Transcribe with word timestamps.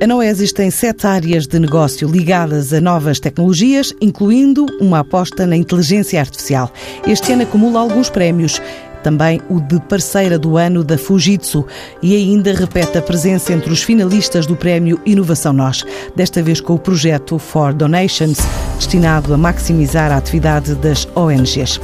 A 0.00 0.06
Noesis 0.06 0.52
tem 0.52 0.70
sete 0.70 1.08
áreas 1.08 1.48
de 1.48 1.58
negócio 1.58 2.08
ligadas 2.08 2.72
a 2.72 2.80
novas 2.80 3.18
tecnologias, 3.18 3.92
incluindo 4.00 4.64
uma 4.80 5.00
aposta 5.00 5.44
na 5.44 5.56
inteligência 5.56 6.20
artificial. 6.20 6.72
Este 7.04 7.32
ano 7.32 7.42
acumula 7.42 7.80
alguns 7.80 8.08
prémios 8.08 8.62
também 9.08 9.40
o 9.48 9.58
de 9.58 9.80
parceira 9.80 10.38
do 10.38 10.58
ano 10.58 10.84
da 10.84 10.98
Fujitsu 10.98 11.64
e 12.02 12.14
ainda 12.14 12.52
repete 12.52 12.98
a 12.98 13.00
presença 13.00 13.54
entre 13.54 13.72
os 13.72 13.82
finalistas 13.82 14.44
do 14.44 14.54
prémio 14.54 15.00
Inovação 15.06 15.50
Nós, 15.50 15.82
desta 16.14 16.42
vez 16.42 16.60
com 16.60 16.74
o 16.74 16.78
projeto 16.78 17.38
For 17.38 17.72
Donations, 17.72 18.36
destinado 18.76 19.32
a 19.32 19.38
maximizar 19.38 20.12
a 20.12 20.18
atividade 20.18 20.74
das 20.74 21.08
ONGs. 21.14 21.80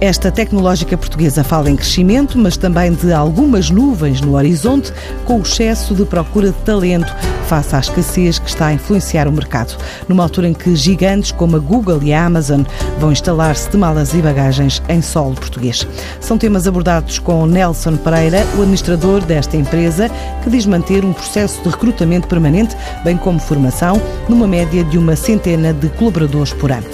Esta 0.00 0.30
tecnológica 0.30 0.96
portuguesa 0.96 1.42
fala 1.42 1.68
em 1.68 1.74
crescimento, 1.74 2.38
mas 2.38 2.56
também 2.56 2.92
de 2.92 3.12
algumas 3.12 3.68
nuvens 3.68 4.20
no 4.20 4.36
horizonte, 4.36 4.92
com 5.24 5.40
o 5.40 5.42
excesso 5.42 5.92
de 5.92 6.04
procura 6.04 6.52
de 6.52 6.58
talento 6.60 7.12
face 7.48 7.74
à 7.74 7.80
escassez 7.80 8.38
que 8.38 8.48
está 8.48 8.66
a 8.66 8.74
influenciar 8.74 9.26
o 9.26 9.32
mercado, 9.32 9.76
numa 10.06 10.22
altura 10.22 10.48
em 10.48 10.52
que 10.52 10.76
gigantes 10.76 11.32
como 11.32 11.56
a 11.56 11.58
Google 11.58 12.00
e 12.02 12.12
a 12.12 12.26
Amazon 12.26 12.62
vão 13.00 13.10
instalar-se 13.10 13.70
de 13.70 13.76
malas 13.76 14.14
e 14.14 14.18
bagagens 14.18 14.80
em 14.88 15.02
solo 15.02 15.34
português. 15.34 15.84
São 16.20 16.38
temas 16.38 16.67
abordados 16.68 17.18
com 17.18 17.46
Nelson 17.46 17.96
Pereira, 17.96 18.46
o 18.56 18.62
administrador 18.62 19.24
desta 19.24 19.56
empresa, 19.56 20.08
que 20.44 20.50
diz 20.50 20.66
manter 20.66 21.04
um 21.04 21.12
processo 21.12 21.62
de 21.62 21.68
recrutamento 21.70 22.28
permanente, 22.28 22.76
bem 23.02 23.16
como 23.16 23.40
formação, 23.40 24.00
numa 24.28 24.46
média 24.46 24.84
de 24.84 24.98
uma 24.98 25.16
centena 25.16 25.72
de 25.72 25.88
colaboradores 25.90 26.52
por 26.52 26.70
ano. 26.70 26.86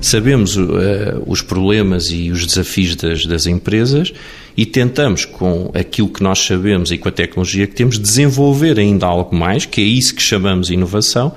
Sabemos 0.00 0.54
uh, 0.56 0.70
os 1.26 1.40
problemas 1.40 2.10
e 2.10 2.30
os 2.30 2.46
desafios 2.46 2.94
das, 2.94 3.24
das 3.24 3.46
empresas 3.46 4.12
e 4.54 4.66
tentamos, 4.66 5.24
com 5.24 5.72
aquilo 5.74 6.08
que 6.08 6.22
nós 6.22 6.38
sabemos 6.38 6.92
e 6.92 6.98
com 6.98 7.08
a 7.08 7.12
tecnologia 7.12 7.66
que 7.66 7.74
temos, 7.74 7.98
desenvolver 7.98 8.78
ainda 8.78 9.06
algo 9.06 9.34
mais, 9.34 9.64
que 9.64 9.80
é 9.80 9.84
isso 9.84 10.14
que 10.14 10.22
chamamos 10.22 10.68
inovação, 10.68 11.32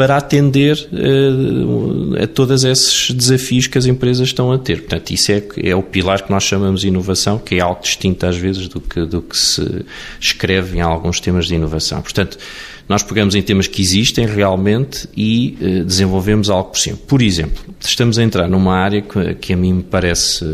para 0.00 0.16
atender 0.16 0.88
uh, 0.94 2.24
a 2.24 2.26
todos 2.26 2.64
esses 2.64 3.10
desafios 3.10 3.66
que 3.66 3.76
as 3.76 3.84
empresas 3.84 4.28
estão 4.28 4.50
a 4.50 4.58
ter. 4.58 4.78
Portanto, 4.78 5.10
isso 5.10 5.30
é, 5.30 5.42
é 5.62 5.76
o 5.76 5.82
pilar 5.82 6.22
que 6.22 6.30
nós 6.30 6.42
chamamos 6.42 6.80
de 6.80 6.88
inovação, 6.88 7.38
que 7.38 7.56
é 7.56 7.60
algo 7.60 7.82
distinto 7.82 8.24
às 8.24 8.34
vezes 8.34 8.66
do 8.66 8.80
que, 8.80 9.04
do 9.04 9.20
que 9.20 9.36
se 9.36 9.84
escreve 10.18 10.78
em 10.78 10.80
alguns 10.80 11.20
temas 11.20 11.44
de 11.44 11.54
inovação. 11.54 12.00
Portanto, 12.00 12.38
nós 12.90 13.04
pegamos 13.04 13.36
em 13.36 13.42
temas 13.42 13.68
que 13.68 13.80
existem 13.80 14.26
realmente 14.26 15.08
e 15.16 15.56
uh, 15.60 15.84
desenvolvemos 15.84 16.50
algo 16.50 16.70
por 16.70 16.78
cima. 16.78 16.98
Por 17.06 17.22
exemplo, 17.22 17.62
estamos 17.78 18.18
a 18.18 18.22
entrar 18.24 18.48
numa 18.48 18.74
área 18.74 19.00
que, 19.00 19.34
que 19.36 19.52
a 19.52 19.56
mim 19.56 19.74
me 19.74 19.82
parece 19.84 20.44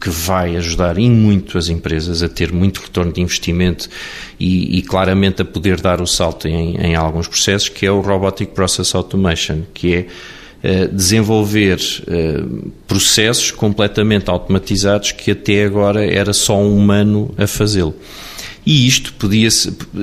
que 0.00 0.10
vai 0.10 0.56
ajudar 0.56 0.98
em 0.98 1.08
muito 1.08 1.56
as 1.56 1.68
empresas 1.68 2.24
a 2.24 2.28
ter 2.28 2.52
muito 2.52 2.80
retorno 2.80 3.12
de 3.12 3.20
investimento 3.20 3.88
e, 4.38 4.78
e 4.78 4.82
claramente 4.82 5.42
a 5.42 5.44
poder 5.44 5.80
dar 5.80 6.00
o 6.00 6.08
salto 6.08 6.48
em, 6.48 6.76
em, 6.76 6.96
alguns 6.96 7.28
processos, 7.28 7.68
que 7.68 7.86
é 7.86 7.92
o 7.92 8.00
Robotic 8.00 8.52
Process 8.52 8.92
Automation, 8.96 9.60
que 9.72 9.94
é 9.94 10.06
uh, 10.64 10.92
desenvolver 10.92 11.78
uh, 11.78 12.72
processos 12.88 13.52
completamente 13.52 14.28
automatizados 14.28 15.12
que 15.12 15.30
até 15.30 15.64
agora 15.64 16.04
era 16.04 16.32
só 16.32 16.58
um 16.58 16.76
humano 16.76 17.32
a 17.38 17.46
fazê-lo. 17.46 17.94
E 18.64 18.86
isto 18.86 19.14
podia 19.14 19.48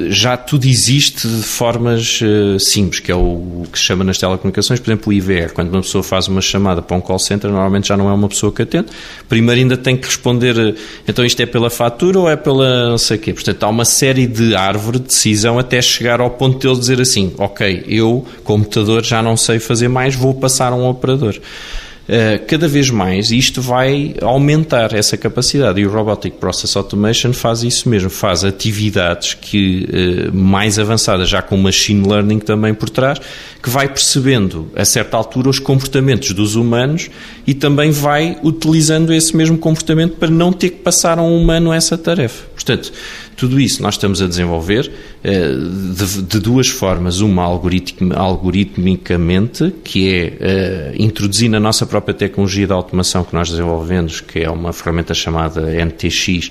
já 0.09 0.35
tudo 0.35 0.65
existe 0.65 1.27
de 1.27 1.43
formas 1.43 2.19
uh, 2.21 2.59
simples, 2.59 2.99
que 2.99 3.11
é 3.11 3.15
o, 3.15 3.65
que 3.71 3.77
se 3.77 3.85
chama 3.85 4.03
nas 4.03 4.17
telecomunicações, 4.17 4.79
por 4.79 4.89
exemplo, 4.89 5.09
o 5.09 5.13
IVR. 5.13 5.53
Quando 5.53 5.69
uma 5.69 5.81
pessoa 5.81 6.03
faz 6.03 6.27
uma 6.27 6.41
chamada 6.41 6.81
para 6.81 6.97
um 6.97 7.01
call 7.01 7.19
center, 7.19 7.51
normalmente 7.51 7.87
já 7.87 7.95
não 7.95 8.09
é 8.09 8.13
uma 8.13 8.27
pessoa 8.27 8.51
que 8.51 8.63
atende. 8.63 8.87
Primeiro 9.29 9.61
ainda 9.61 9.77
tem 9.77 9.95
que 9.95 10.07
responder, 10.07 10.57
uh, 10.57 10.75
então 11.07 11.23
isto 11.23 11.39
é 11.39 11.45
pela 11.45 11.69
fatura 11.69 12.19
ou 12.19 12.29
é 12.29 12.35
pela 12.35 12.89
não 12.89 12.97
sei 12.97 13.17
o 13.17 13.19
quê. 13.19 13.33
Portanto, 13.33 13.63
há 13.63 13.69
uma 13.69 13.85
série 13.85 14.25
de 14.25 14.55
árvore 14.55 14.99
de 14.99 15.05
decisão 15.05 15.59
até 15.59 15.79
chegar 15.81 16.19
ao 16.19 16.31
ponto 16.31 16.59
de 16.59 16.67
ele 16.67 16.79
dizer 16.79 16.99
assim, 16.99 17.33
ok, 17.37 17.83
eu, 17.87 18.25
computador, 18.43 19.05
já 19.05 19.21
não 19.21 19.37
sei 19.37 19.59
fazer 19.59 19.87
mais, 19.87 20.15
vou 20.15 20.33
passar 20.33 20.73
a 20.73 20.75
um 20.75 20.87
operador. 20.87 21.35
Eh, 22.09 22.37
cada 22.47 22.69
vez 22.69 22.89
mais 22.89 23.31
isto 23.31 23.61
vai 23.61 24.15
aumentar 24.21 24.93
essa 24.93 25.17
capacidade 25.17 25.81
e 25.81 25.85
o 25.85 25.91
Robotic 25.91 26.37
Process 26.37 26.77
Automation 26.77 27.33
faz 27.33 27.63
isso 27.63 27.89
mesmo, 27.89 28.09
faz 28.09 28.45
atividades 28.45 29.33
que 29.33 29.87
eh, 29.91 30.31
mais 30.31 30.79
avançadas, 30.79 31.27
já 31.27 31.41
com 31.41 31.57
machine 31.57 32.07
learning 32.07 32.39
também 32.39 32.73
por 32.73 32.89
trás, 32.89 33.19
que 33.61 33.69
vai 33.69 33.89
percebendo 33.89 34.71
a 34.73 34.85
certa 34.85 35.17
altura 35.17 35.49
os 35.49 35.59
comportamentos 35.59 36.31
dos 36.31 36.55
humanos 36.55 37.09
e 37.45 37.53
também 37.53 37.91
vai 37.91 38.37
utilizando 38.41 39.13
esse 39.13 39.35
mesmo 39.35 39.57
comportamento 39.57 40.15
para 40.15 40.29
não 40.29 40.53
ter 40.53 40.69
que 40.69 40.77
passar 40.77 41.19
a 41.19 41.21
um 41.21 41.37
humano 41.37 41.73
essa 41.73 41.97
tarefa. 41.97 42.45
Portanto, 42.53 42.91
tudo 43.37 43.57
isso 43.59 43.81
nós 43.83 43.93
estamos 43.93 44.19
a 44.21 44.27
desenvolver 44.27 44.91
eh, 45.23 45.53
de, 45.95 46.23
de 46.23 46.39
duas 46.39 46.67
formas. 46.67 47.21
Uma 47.21 47.43
algoritmicamente, 47.43 49.71
que 49.83 50.09
é 50.09 50.33
eh, 50.39 50.91
introduzir 50.97 51.47
na 51.47 51.59
nossa 51.59 51.85
própria 51.85 52.15
tecnologia 52.15 52.65
de 52.65 52.73
automação 52.73 53.23
que 53.23 53.35
nós 53.35 53.51
desenvolvemos, 53.51 54.21
que 54.21 54.39
é 54.39 54.49
uma 54.49 54.73
ferramenta 54.73 55.13
chamada 55.13 55.61
NTX, 55.61 56.49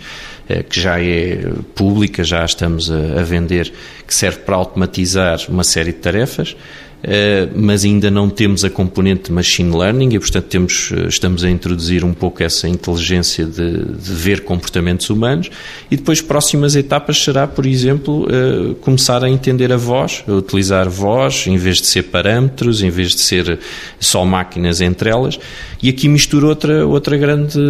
eh, 0.48 0.62
que 0.62 0.80
já 0.80 1.02
é 1.02 1.50
pública, 1.74 2.22
já 2.22 2.44
estamos 2.44 2.88
a, 2.88 3.18
a 3.20 3.24
vender, 3.24 3.72
que 4.06 4.14
serve 4.14 4.38
para 4.38 4.54
automatizar 4.54 5.40
uma 5.48 5.64
série 5.64 5.92
de 5.92 5.98
tarefas. 5.98 6.56
Eh, 7.02 7.48
mas 7.54 7.84
ainda 7.84 8.10
não 8.10 8.28
temos 8.28 8.64
a 8.64 8.70
componente 8.70 9.24
de 9.24 9.32
machine 9.32 9.76
learning 9.76 10.14
e, 10.14 10.18
portanto, 10.18 10.46
temos, 10.46 10.90
eh, 10.92 11.06
estamos 11.08 11.44
a 11.44 11.50
introduzir 11.50 12.04
um 12.04 12.12
pouco 12.12 12.42
essa 12.42 12.66
inteligência 12.66 13.44
de, 13.44 13.84
de 13.84 14.12
ver 14.12 14.44
comportamentos 14.44 15.08
humanos 15.10 15.50
e 15.90 15.96
depois 15.96 16.20
próximas 16.20 16.74
etapas 16.74 17.22
será, 17.22 17.46
por 17.46 17.66
exemplo, 17.66 18.26
eh, 18.30 18.74
começar 18.80 19.22
a 19.22 19.28
entender 19.28 19.72
a 19.72 19.76
voz, 19.76 20.24
a 20.26 20.32
utilizar 20.32 20.88
voz 20.88 21.46
em 21.46 21.56
vez 21.56 21.76
de 21.76 21.86
ser 21.86 22.04
parâmetros, 22.04 22.82
em 22.82 22.90
vez 22.90 23.10
de 23.10 23.20
ser 23.20 23.58
só 24.00 24.24
máquinas 24.24 24.80
entre 24.80 25.10
elas. 25.10 25.38
E 25.82 25.90
aqui 25.90 26.08
mistura 26.08 26.46
outra, 26.46 26.86
outra 26.86 27.16
grande 27.16 27.60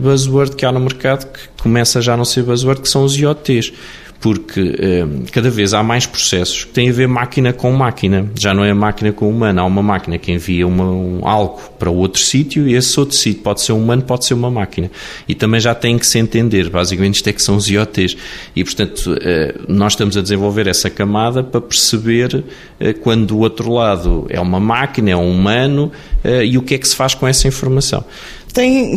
buzzword 0.00 0.54
que 0.54 0.64
há 0.64 0.70
no 0.70 0.80
mercado 0.80 1.26
que 1.26 1.62
começa 1.62 2.00
já 2.00 2.14
a 2.14 2.16
não 2.16 2.24
ser 2.24 2.44
buzzword, 2.44 2.80
que 2.80 2.88
são 2.88 3.04
os 3.04 3.18
IoTs 3.18 3.72
porque 4.20 4.76
eh, 4.78 5.06
cada 5.30 5.48
vez 5.48 5.72
há 5.72 5.82
mais 5.82 6.04
processos 6.04 6.64
que 6.64 6.72
têm 6.72 6.90
a 6.90 6.92
ver 6.92 7.06
máquina 7.06 7.52
com 7.52 7.70
máquina. 7.72 8.28
Já 8.36 8.52
não 8.52 8.64
é 8.64 8.74
máquina 8.74 9.12
com 9.12 9.28
humano, 9.28 9.60
há 9.60 9.64
uma 9.64 9.82
máquina 9.82 10.18
que 10.18 10.32
envia 10.32 10.66
uma, 10.66 10.84
um, 10.84 11.20
algo 11.22 11.60
para 11.78 11.88
outro 11.88 12.20
sítio 12.20 12.66
e 12.66 12.74
esse 12.74 12.98
outro 12.98 13.14
sítio 13.14 13.42
pode 13.42 13.60
ser 13.60 13.72
um 13.72 13.82
humano, 13.82 14.02
pode 14.02 14.24
ser 14.24 14.34
uma 14.34 14.50
máquina. 14.50 14.90
E 15.28 15.34
também 15.34 15.60
já 15.60 15.72
tem 15.74 15.96
que 15.96 16.06
se 16.06 16.18
entender, 16.18 16.68
basicamente 16.68 17.16
isto 17.16 17.28
é 17.28 17.32
que 17.32 17.40
são 17.40 17.56
os 17.56 17.68
IoTs. 17.68 18.16
E 18.56 18.64
portanto, 18.64 19.16
eh, 19.20 19.54
nós 19.68 19.92
estamos 19.92 20.16
a 20.16 20.20
desenvolver 20.20 20.66
essa 20.66 20.90
camada 20.90 21.44
para 21.44 21.60
perceber 21.60 22.44
eh, 22.80 22.92
quando 22.92 23.26
do 23.26 23.38
outro 23.38 23.72
lado 23.72 24.26
é 24.30 24.40
uma 24.40 24.58
máquina, 24.58 25.10
é 25.10 25.16
um 25.16 25.30
humano 25.30 25.92
eh, 26.24 26.44
e 26.44 26.58
o 26.58 26.62
que 26.62 26.74
é 26.74 26.78
que 26.78 26.88
se 26.88 26.96
faz 26.96 27.14
com 27.14 27.26
essa 27.26 27.46
informação. 27.46 28.04
Tem, 28.52 28.96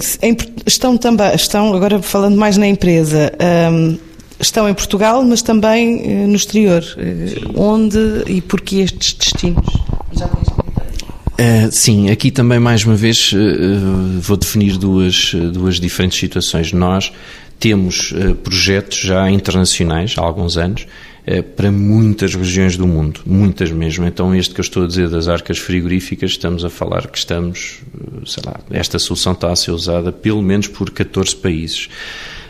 estão 0.65 0.97
também, 0.97 1.35
estão 1.35 1.75
agora 1.75 2.01
falando 2.01 2.37
mais 2.37 2.57
na 2.57 2.65
empresa. 2.65 3.31
Um 3.71 4.10
estão 4.41 4.67
em 4.67 4.73
Portugal, 4.73 5.23
mas 5.23 5.41
também 5.41 6.01
eh, 6.03 6.27
no 6.27 6.35
exterior. 6.35 6.83
Eh, 6.97 7.41
onde 7.55 8.23
e 8.27 8.41
porquê 8.41 8.77
estes 8.77 9.13
destinos? 9.13 9.65
Uh, 11.41 11.71
sim, 11.71 12.11
aqui 12.11 12.29
também 12.29 12.59
mais 12.59 12.85
uma 12.85 12.93
vez 12.93 13.33
uh, 13.33 14.19
vou 14.19 14.37
definir 14.37 14.77
duas, 14.77 15.33
duas 15.33 15.79
diferentes 15.79 16.19
situações. 16.19 16.71
Nós 16.71 17.11
temos 17.59 18.11
uh, 18.11 18.35
projetos 18.35 18.99
já 18.99 19.27
internacionais 19.29 20.13
há 20.17 20.21
alguns 20.21 20.57
anos 20.57 20.85
para 21.55 21.71
muitas 21.71 22.33
regiões 22.33 22.75
do 22.75 22.87
mundo, 22.87 23.21
muitas 23.27 23.69
mesmo. 23.69 24.07
Então, 24.07 24.33
este 24.33 24.55
que 24.55 24.59
eu 24.59 24.63
estou 24.63 24.85
a 24.85 24.87
dizer 24.87 25.07
das 25.07 25.27
arcas 25.27 25.59
frigoríficas, 25.59 26.31
estamos 26.31 26.65
a 26.65 26.69
falar 26.69 27.07
que 27.07 27.17
estamos, 27.17 27.77
sei 28.25 28.41
lá, 28.43 28.59
esta 28.71 28.97
solução 28.97 29.33
está 29.33 29.51
a 29.51 29.55
ser 29.55 29.69
usada 29.69 30.11
pelo 30.11 30.41
menos 30.41 30.67
por 30.67 30.89
14 30.89 31.35
países. 31.35 31.89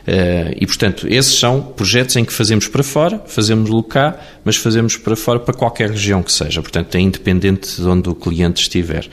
Eh, 0.06 0.56
e, 0.60 0.66
portanto, 0.66 1.08
esses 1.10 1.38
são 1.38 1.62
projetos 1.62 2.16
em 2.16 2.26
que 2.26 2.34
fazemos 2.34 2.68
para 2.68 2.84
fora, 2.84 3.22
fazemos 3.28 3.70
cá, 3.84 4.20
mas 4.44 4.56
fazemos 4.56 4.98
para 4.98 5.16
fora 5.16 5.40
para 5.40 5.54
qualquer 5.54 5.90
região 5.90 6.24
que 6.24 6.32
seja. 6.32 6.62
Portanto, 6.62 6.96
é 6.96 7.00
independente 7.00 7.80
de 7.80 7.88
onde 7.88 8.10
o 8.10 8.16
cliente 8.16 8.62
estiver. 8.62 9.08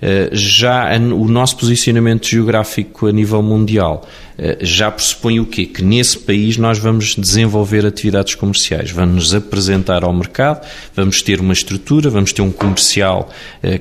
Eh, 0.00 0.30
já 0.32 0.90
o 0.98 1.28
nosso 1.28 1.56
posicionamento 1.56 2.26
geográfico 2.26 3.06
a 3.06 3.12
nível 3.12 3.42
mundial 3.42 4.06
já 4.60 4.90
pressupõe 4.90 5.40
o 5.40 5.46
quê? 5.46 5.66
Que 5.66 5.82
nesse 5.82 6.18
país 6.18 6.56
nós 6.56 6.78
vamos 6.78 7.14
desenvolver 7.14 7.86
atividades 7.86 8.34
comerciais, 8.34 8.90
vamos 8.90 9.14
nos 9.14 9.34
apresentar 9.34 10.04
ao 10.04 10.12
mercado, 10.12 10.66
vamos 10.94 11.22
ter 11.22 11.40
uma 11.40 11.52
estrutura, 11.52 12.10
vamos 12.10 12.32
ter 12.32 12.42
um 12.42 12.50
comercial 12.50 13.30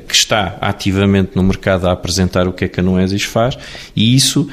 que 0.08 0.14
está 0.14 0.58
ativamente 0.62 1.32
no 1.36 1.44
mercado 1.44 1.88
a 1.88 1.92
apresentar 1.92 2.48
o 2.48 2.54
que 2.54 2.66
é 2.66 2.68
que 2.68 2.80
a 2.80 2.84
Noesis 2.84 3.24
faz 3.24 3.58
e 3.96 4.16
isso 4.16 4.48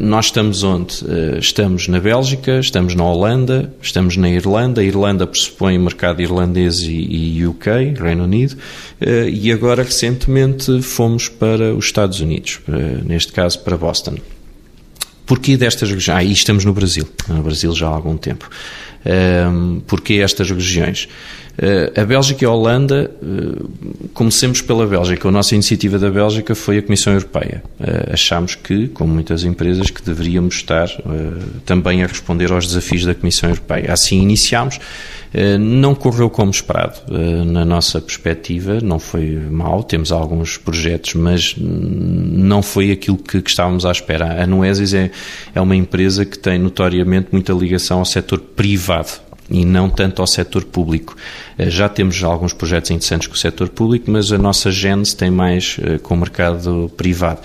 nós 0.00 0.26
estamos 0.26 0.62
onde? 0.62 1.04
Estamos 1.38 1.88
na 1.88 2.00
Bélgica, 2.00 2.58
estamos 2.58 2.94
na 2.94 3.04
Holanda, 3.04 3.72
estamos 3.80 4.16
na 4.16 4.28
Irlanda. 4.28 4.80
A 4.80 4.84
Irlanda 4.84 5.26
pressupõe 5.26 5.78
mercado 5.78 6.22
irlandês 6.22 6.80
e, 6.82 7.44
UK, 7.46 7.94
Reino 7.98 8.24
Unido, 8.24 8.56
eh, 9.00 9.28
e 9.28 9.52
agora 9.52 9.82
recentemente 9.82 10.80
fomos 10.82 11.28
para 11.28 11.74
os 11.74 11.86
Estados 11.86 12.20
Unidos, 12.20 12.60
neste 13.04 13.32
caso 13.32 13.60
para 13.60 13.76
Boston. 13.76 14.16
Porquê 15.26 15.56
destas 15.56 15.90
regiões? 15.90 16.18
Ah, 16.18 16.24
e 16.24 16.32
estamos 16.32 16.64
no 16.64 16.72
Brasil. 16.72 17.08
No 17.28 17.42
Brasil 17.42 17.72
já 17.74 17.86
há 17.86 17.90
algum 17.90 18.16
tempo. 18.16 18.48
Um, 19.04 19.80
porquê 19.80 20.14
estas 20.14 20.50
regiões? 20.50 21.08
Uh, 21.52 22.00
a 22.00 22.04
Bélgica 22.04 22.44
e 22.44 22.46
a 22.46 22.50
Holanda, 22.50 23.10
uh, 23.22 24.08
comecemos 24.14 24.62
pela 24.62 24.86
Bélgica. 24.86 25.28
A 25.28 25.30
nossa 25.30 25.54
iniciativa 25.54 25.98
da 25.98 26.10
Bélgica 26.10 26.54
foi 26.54 26.78
a 26.78 26.82
Comissão 26.82 27.12
Europeia. 27.12 27.62
Uh, 27.78 28.12
achámos 28.12 28.54
que, 28.54 28.88
como 28.88 29.12
muitas 29.12 29.44
empresas, 29.44 29.90
que 29.90 30.02
deveríamos 30.02 30.56
estar 30.56 30.88
também 31.66 32.02
a 32.02 32.06
responder 32.06 32.50
aos 32.52 32.66
desafios 32.66 33.04
da 33.04 33.14
Comissão 33.14 33.50
Europeia. 33.50 33.92
Assim 33.92 34.20
iniciámos. 34.22 34.78
Não 35.58 35.94
correu 35.94 36.28
como 36.28 36.50
esperado, 36.50 37.00
na 37.46 37.64
nossa 37.64 38.00
perspectiva, 38.00 38.80
não 38.82 38.98
foi 38.98 39.36
mal. 39.36 39.82
Temos 39.82 40.12
alguns 40.12 40.58
projetos, 40.58 41.14
mas 41.14 41.54
não 41.56 42.62
foi 42.62 42.90
aquilo 42.90 43.16
que, 43.16 43.40
que 43.40 43.50
estávamos 43.50 43.86
à 43.86 43.90
espera. 43.90 44.42
A 44.42 44.46
Noesis 44.46 44.92
é, 44.92 45.10
é 45.54 45.60
uma 45.60 45.74
empresa 45.74 46.26
que 46.26 46.38
tem 46.38 46.58
notoriamente 46.58 47.28
muita 47.32 47.52
ligação 47.52 48.00
ao 48.00 48.04
setor 48.04 48.40
privado 48.40 49.20
e 49.52 49.64
não 49.64 49.88
tanto 49.90 50.22
ao 50.22 50.26
setor 50.26 50.64
público. 50.64 51.14
Eh, 51.58 51.70
já 51.70 51.88
temos 51.88 52.22
alguns 52.24 52.52
projetos 52.52 52.90
interessantes 52.90 53.28
com 53.28 53.34
o 53.34 53.38
setor 53.38 53.68
público, 53.68 54.10
mas 54.10 54.32
a 54.32 54.38
nossa 54.38 54.70
gênese 54.70 55.14
tem 55.14 55.30
mais 55.30 55.76
eh, 55.82 55.98
com 55.98 56.14
o 56.14 56.16
mercado 56.16 56.90
privado. 56.96 57.40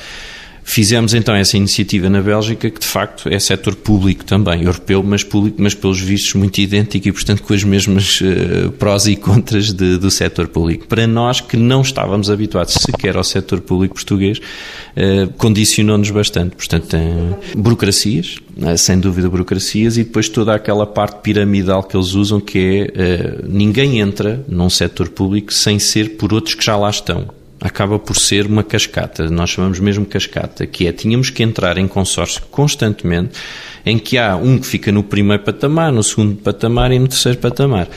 Fizemos 0.70 1.14
então 1.14 1.34
essa 1.34 1.56
iniciativa 1.56 2.10
na 2.10 2.22
Bélgica, 2.22 2.70
que 2.70 2.80
de 2.82 2.86
facto 2.86 3.30
é 3.30 3.40
setor 3.40 3.74
público 3.74 4.26
também, 4.26 4.64
europeu, 4.64 5.02
mas 5.02 5.24
público, 5.24 5.56
mas 5.60 5.74
pelos 5.74 6.00
vistos 6.02 6.34
muito 6.34 6.58
idêntico 6.60 7.08
e, 7.08 7.12
portanto, 7.12 7.42
com 7.42 7.54
as 7.54 7.64
mesmas 7.64 8.20
uh, 8.20 8.70
prós 8.74 9.08
e 9.08 9.16
contras 9.16 9.72
de, 9.72 9.98
do 9.98 10.12
setor 10.12 10.50
público. 10.50 10.86
Para 10.86 11.08
nós 11.08 11.40
que 11.40 11.56
não 11.56 11.82
estávamos 11.82 12.30
habituados 12.30 12.74
sequer 12.74 13.16
ao 13.16 13.24
setor 13.24 13.62
público 13.62 13.96
português, 13.96 14.40
uh, 14.40 15.32
condicionou-nos 15.38 16.12
bastante. 16.12 16.58
Portanto, 16.58 16.88
tem 16.88 17.34
burocracias, 17.56 18.36
uh, 18.58 18.78
sem 18.78 19.00
dúvida 19.00 19.30
burocracias, 19.30 19.98
e 19.98 20.04
depois 20.04 20.28
toda 20.28 20.54
aquela 20.54 20.86
parte 20.86 21.22
piramidal 21.22 21.82
que 21.82 21.96
eles 21.96 22.14
usam, 22.14 22.42
que 22.42 22.92
é 22.94 23.38
ninguém 23.48 24.02
entra 24.02 24.44
num 24.50 24.70
setor 24.70 25.08
público 25.10 25.54
sem 25.54 25.80
ser 25.80 26.18
por 26.18 26.34
outros 26.34 26.56
que 26.56 26.66
já 26.66 26.76
lá 26.76 26.90
estão 26.90 27.38
acaba 27.60 27.98
por 27.98 28.16
ser 28.16 28.46
uma 28.46 28.64
cascata, 28.64 29.30
nós 29.30 29.50
chamamos 29.50 29.80
mesmo 29.80 30.06
cascata, 30.06 30.66
que 30.66 30.88
é 30.88 30.92
tínhamos 30.92 31.30
que 31.30 31.44
entrar 31.44 31.78
em 31.78 31.88
consórcio 31.88 32.42
constantemente, 32.52 33.32
em 33.86 33.98
que 33.98 34.18
há 34.18 34.36
um 34.36 34.60
que 34.60 34.68
fica 34.68 34.92
no 34.92 35.04
primeiro 35.04 35.44
patamar, 35.44 35.92
no 35.92 36.04
segundo 36.04 36.36
patamar 36.36 36.92
e 36.92 37.00
no 37.00 37.08
terceiro 37.08 37.38
patamar. 37.40 37.88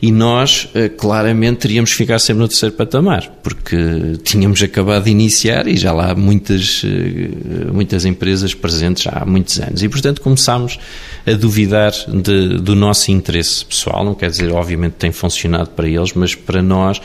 E 0.00 0.12
nós, 0.12 0.68
eh, 0.74 0.90
claramente, 0.90 1.60
teríamos 1.60 1.90
que 1.90 1.96
ficar 1.96 2.18
sempre 2.18 2.42
no 2.42 2.48
terceiro 2.48 2.74
patamar, 2.74 3.30
porque 3.42 3.76
tínhamos 4.22 4.62
acabado 4.62 5.04
de 5.04 5.10
iniciar 5.10 5.66
e 5.66 5.76
já 5.76 5.90
lá 5.90 6.10
há 6.10 6.14
muitas, 6.14 6.82
eh, 6.84 7.72
muitas 7.72 8.04
empresas 8.04 8.52
presentes 8.52 9.06
há 9.06 9.24
muitos 9.24 9.58
anos. 9.58 9.82
E, 9.82 9.88
portanto, 9.88 10.20
começámos 10.20 10.78
a 11.26 11.32
duvidar 11.32 11.92
de, 12.08 12.58
do 12.58 12.74
nosso 12.74 13.10
interesse 13.10 13.64
pessoal. 13.64 14.04
Não 14.04 14.14
quer 14.14 14.28
dizer, 14.28 14.52
obviamente, 14.52 14.92
tem 14.92 15.12
funcionado 15.12 15.70
para 15.70 15.88
eles, 15.88 16.12
mas 16.12 16.34
para 16.34 16.60
nós 16.60 17.00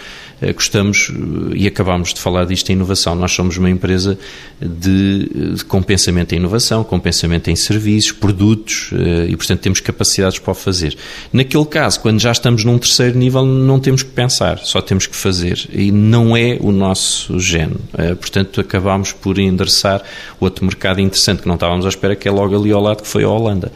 gostamos, 0.56 1.12
eh, 1.12 1.56
e 1.56 1.68
acabámos 1.68 2.14
de 2.14 2.20
falar 2.20 2.46
disto 2.46 2.70
em 2.70 2.74
inovação, 2.74 3.16
nós 3.16 3.32
somos 3.32 3.58
uma 3.58 3.70
empresa 3.70 4.18
de, 4.60 5.56
de 5.56 5.66
com 5.66 5.82
pensamento 5.84 6.34
em 6.34 6.38
inovação, 6.38 6.84
com 6.84 7.00
pensamento 7.00 7.50
em 7.50 7.56
serviços, 7.56 8.12
produtos, 8.12 8.90
eh, 8.94 9.28
e 9.30 9.36
portanto 9.36 9.60
temos 9.60 9.80
capacidades 9.80 10.40
para 10.40 10.52
o 10.52 10.56
fazer. 10.56 10.98
Naquele 11.32 11.66
caso, 11.66 12.00
quando 12.00 12.20
já 12.20 12.32
estamos 12.32 12.64
num 12.66 12.78
terceiro 12.78 13.18
nível, 13.18 13.46
não 13.46 13.80
temos 13.80 14.04
que 14.04 14.10
pensar, 14.10 14.60
só 14.60 14.82
temos 14.82 15.06
que 15.06 15.16
fazer, 15.16 15.68
e 15.72 15.92
não 15.92 16.36
é 16.36 16.58
o 16.60 16.72
nosso 16.72 17.40
gene. 17.40 17.76
Portanto, 18.20 18.62
acabámos 18.62 19.12
por 19.12 19.38
endereçar 19.38 20.02
outro 20.40 20.66
mercado 20.66 21.00
interessante 21.00 21.42
que 21.42 21.48
não 21.48 21.56
estávamos 21.56 21.86
à 21.86 21.90
espera, 21.90 22.16
que 22.16 22.28
é 22.28 22.32
logo 22.32 22.56
ali 22.56 22.72
ao 22.72 22.82
lado, 22.82 23.02
que 23.02 23.08
foi 23.08 23.24
a 23.24 23.30
Holanda. 23.30 23.72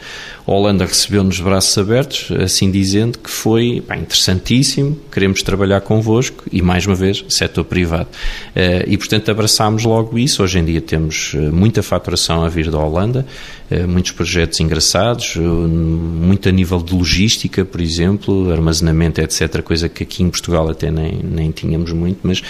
A 0.47 0.51
Holanda 0.51 0.85
recebeu-nos 0.85 1.39
braços 1.39 1.75
abertos, 1.77 2.31
assim 2.39 2.69
dizendo 2.69 3.17
que 3.17 3.29
foi 3.29 3.83
interessantíssimo, 3.97 4.97
queremos 5.11 5.41
trabalhar 5.41 5.81
convosco 5.81 6.43
e, 6.55 6.61
mais 6.61 6.85
uma 6.85 6.95
vez, 6.95 7.25
setor 7.27 7.65
privado. 7.65 8.07
Eh, 8.55 8.85
e, 8.87 8.97
portanto, 8.97 9.29
abraçámos 9.29 9.83
logo 9.83 10.17
isso. 10.17 10.41
Hoje 10.41 10.57
em 10.57 10.63
dia 10.63 10.79
temos 10.79 11.33
eh, 11.35 11.37
muita 11.51 11.83
faturação 11.83 12.45
a 12.45 12.47
vir 12.47 12.71
da 12.71 12.79
Holanda, 12.79 13.25
eh, 13.69 13.85
muitos 13.85 14.13
projetos 14.13 14.57
engraçados, 14.61 15.35
muito 15.35 16.47
a 16.47 16.51
nível 16.53 16.81
de 16.81 16.95
logística, 16.95 17.65
por 17.65 17.81
exemplo, 17.81 18.49
armazenamento, 18.53 19.19
etc., 19.19 19.61
coisa 19.61 19.89
que 19.89 20.03
aqui 20.03 20.23
em 20.23 20.29
Portugal 20.29 20.69
até 20.69 20.89
nem, 20.89 21.19
nem 21.21 21.51
tínhamos 21.51 21.91
muito, 21.91 22.19
mas 22.23 22.41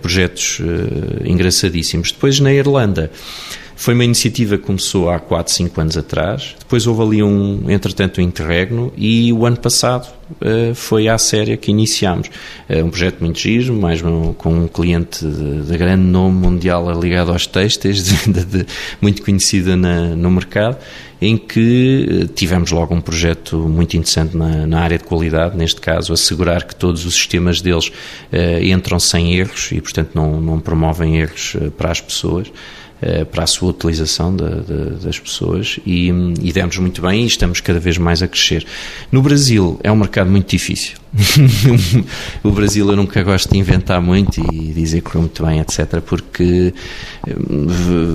projetos 0.00 0.60
engraçadíssimos. 1.24 2.12
Depois, 2.12 2.38
na 2.38 2.52
Irlanda, 2.52 3.10
foi 3.80 3.94
uma 3.94 4.04
iniciativa 4.04 4.58
que 4.58 4.64
começou 4.64 5.08
há 5.08 5.18
4, 5.18 5.54
5 5.54 5.80
anos 5.80 5.96
atrás. 5.96 6.54
Depois 6.58 6.86
houve 6.86 7.00
ali 7.00 7.22
um, 7.22 7.64
entretanto, 7.70 8.20
um 8.20 8.22
interregno 8.22 8.92
e 8.94 9.32
o 9.32 9.46
ano 9.46 9.56
passado 9.56 10.06
uh, 10.32 10.74
foi 10.74 11.08
à 11.08 11.16
séria 11.16 11.56
que 11.56 11.70
iniciámos. 11.70 12.28
Uh, 12.68 12.84
um 12.84 12.90
projeto 12.90 13.20
muito 13.20 13.38
giro, 13.38 13.72
mais 13.72 14.02
um, 14.02 14.34
com 14.34 14.52
um 14.52 14.68
cliente 14.68 15.24
de, 15.24 15.62
de, 15.62 15.78
grande 15.78 16.02
nome 16.02 16.36
mundial 16.36 16.92
ligado 17.00 17.32
aos 17.32 17.46
textos, 17.46 18.04
de, 18.28 18.44
de, 18.44 18.66
muito 19.00 19.22
conhecida 19.22 19.74
na, 19.76 20.14
no 20.14 20.30
mercado, 20.30 20.76
em 21.18 21.38
que 21.38 22.06
eh, 22.06 22.26
tivemos 22.34 22.70
logo 22.70 22.94
um 22.94 23.00
projeto 23.00 23.56
muito 23.56 23.96
interessante 23.96 24.36
na, 24.36 24.66
na, 24.66 24.80
área 24.80 24.98
de 24.98 25.04
qualidade, 25.04 25.56
neste 25.56 25.80
caso, 25.80 26.12
assegurar 26.12 26.64
que 26.64 26.76
todos 26.76 27.06
os 27.06 27.14
sistemas 27.14 27.62
deles 27.62 27.88
uh, 27.88 28.62
entram 28.62 29.00
sem 29.00 29.36
erros 29.36 29.72
e, 29.72 29.80
portanto, 29.80 30.10
não, 30.14 30.38
não 30.38 30.60
promovem 30.60 31.16
erros 31.16 31.56
para 31.78 31.90
as 31.90 32.00
pessoas. 32.00 32.52
Eh, 33.02 33.24
para 33.24 33.44
a 33.44 33.46
sua 33.46 33.70
utilização 33.70 34.36
das 34.36 35.18
pessoas 35.18 35.80
e, 35.86 36.10
e 36.42 36.52
demos 36.52 36.76
muito 36.76 37.00
bem 37.00 37.22
e 37.22 37.26
estamos 37.26 37.58
cada 37.58 37.80
vez 37.80 37.96
mais 37.96 38.22
a 38.22 38.28
crescer. 38.28 38.66
No 39.10 39.22
Brasil 39.22 39.80
é 39.82 39.90
um 39.90 39.96
mercado 39.96 40.30
muito 40.30 40.50
difícil. 40.50 40.98
o 42.44 42.50
Brasil 42.52 42.88
eu 42.88 42.96
nunca 42.96 43.22
gosto 43.22 43.50
de 43.50 43.58
inventar 43.58 44.00
muito 44.00 44.40
e 44.52 44.72
dizer 44.72 45.00
que 45.00 45.10
foi 45.10 45.20
muito 45.22 45.44
bem, 45.44 45.58
etc., 45.58 46.00
porque 46.04 46.72
eh, 47.26 47.32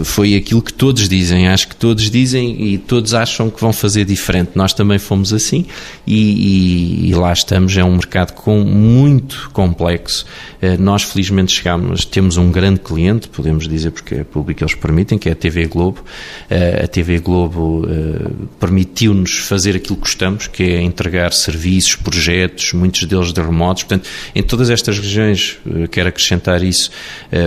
foi 0.03 0.35
aquilo 0.35 0.61
que 0.61 0.71
todos 0.71 1.09
dizem. 1.09 1.47
Acho 1.47 1.67
que 1.67 1.75
todos 1.75 2.09
dizem 2.09 2.73
e 2.73 2.77
todos 2.77 3.13
acham 3.13 3.49
que 3.49 3.59
vão 3.59 3.73
fazer 3.73 4.05
diferente. 4.05 4.51
Nós 4.55 4.71
também 4.71 4.99
fomos 4.99 5.33
assim 5.33 5.65
e, 6.05 7.07
e, 7.07 7.09
e 7.09 7.15
lá 7.15 7.33
estamos. 7.33 7.75
É 7.75 7.83
um 7.83 7.95
mercado 7.95 8.33
com, 8.33 8.59
muito 8.59 9.49
complexo. 9.51 10.25
Eh, 10.61 10.77
nós, 10.77 11.03
felizmente, 11.03 11.51
chegamos, 11.51 12.05
temos 12.05 12.37
um 12.37 12.51
grande 12.51 12.79
cliente, 12.79 13.27
podemos 13.27 13.67
dizer, 13.67 13.91
porque 13.91 14.15
é 14.15 14.23
público 14.23 14.63
eles 14.63 14.74
permitem, 14.75 15.17
que 15.17 15.29
é 15.29 15.31
a 15.31 15.35
TV 15.35 15.65
Globo. 15.65 16.03
Eh, 16.49 16.81
a 16.83 16.87
TV 16.87 17.19
Globo 17.19 17.87
eh, 17.87 18.31
permitiu-nos 18.59 19.37
fazer 19.37 19.75
aquilo 19.75 19.95
que 19.95 20.01
gostamos, 20.01 20.47
que 20.47 20.63
é 20.63 20.81
entregar 20.81 21.33
serviços, 21.33 21.95
projetos, 21.95 22.73
muitos 22.73 23.03
deles 23.05 23.33
de 23.33 23.41
remotos. 23.41 23.83
Portanto, 23.83 24.09
em 24.33 24.43
todas 24.43 24.69
estas 24.69 24.99
regiões, 24.99 25.57
quero 25.91 26.09
acrescentar 26.09 26.63
isso, 26.63 26.91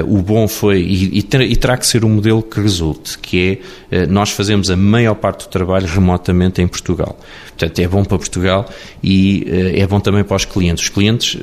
o 0.06 0.22
bom 0.22 0.48
foi, 0.48 0.80
e, 0.80 1.18
e 1.18 1.56
terá 1.56 1.76
que 1.76 1.86
ser 1.86 2.04
um 2.04 2.08
modelo 2.08 2.42
que 2.42 2.60
resulte, 2.60 3.18
que 3.18 3.60
é 3.90 4.06
nós 4.06 4.30
fazemos 4.30 4.70
a 4.70 4.76
maior 4.76 5.14
parte 5.14 5.46
do 5.46 5.50
trabalho 5.50 5.86
remotamente 5.86 6.60
em 6.60 6.68
Portugal. 6.68 7.18
Portanto, 7.48 7.78
é 7.80 7.88
bom 7.88 8.04
para 8.04 8.18
Portugal 8.18 8.68
e 9.02 9.44
é 9.74 9.86
bom 9.86 9.98
também 9.98 10.22
para 10.22 10.36
os 10.36 10.44
clientes. 10.44 10.84
Os 10.84 10.90
clientes, 10.90 11.38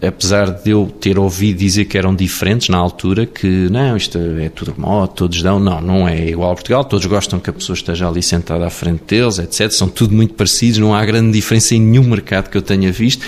apesar 0.00 0.50
de 0.50 0.70
eu 0.70 0.86
ter 1.00 1.18
ouvido 1.18 1.58
dizer 1.58 1.86
que 1.86 1.98
eram 1.98 2.14
diferentes 2.14 2.68
na 2.68 2.78
altura, 2.78 3.26
que 3.26 3.68
não, 3.70 3.96
isto 3.96 4.18
é 4.18 4.48
tudo 4.48 4.72
remoto, 4.72 5.25
todos 5.26 5.42
dão. 5.42 5.58
Não, 5.58 5.80
não 5.80 6.08
é 6.08 6.28
igual 6.28 6.52
a 6.52 6.54
Portugal. 6.54 6.84
Todos 6.84 7.04
gostam 7.06 7.40
que 7.40 7.50
a 7.50 7.52
pessoa 7.52 7.74
esteja 7.74 8.08
ali 8.08 8.22
sentada 8.22 8.66
à 8.66 8.70
frente 8.70 9.02
deles, 9.06 9.38
etc. 9.38 9.70
São 9.70 9.88
tudo 9.88 10.14
muito 10.14 10.34
parecidos, 10.34 10.78
não 10.78 10.94
há 10.94 11.04
grande 11.04 11.32
diferença 11.32 11.74
em 11.74 11.80
nenhum 11.80 12.04
mercado 12.04 12.48
que 12.48 12.56
eu 12.56 12.62
tenha 12.62 12.90
visto. 12.92 13.24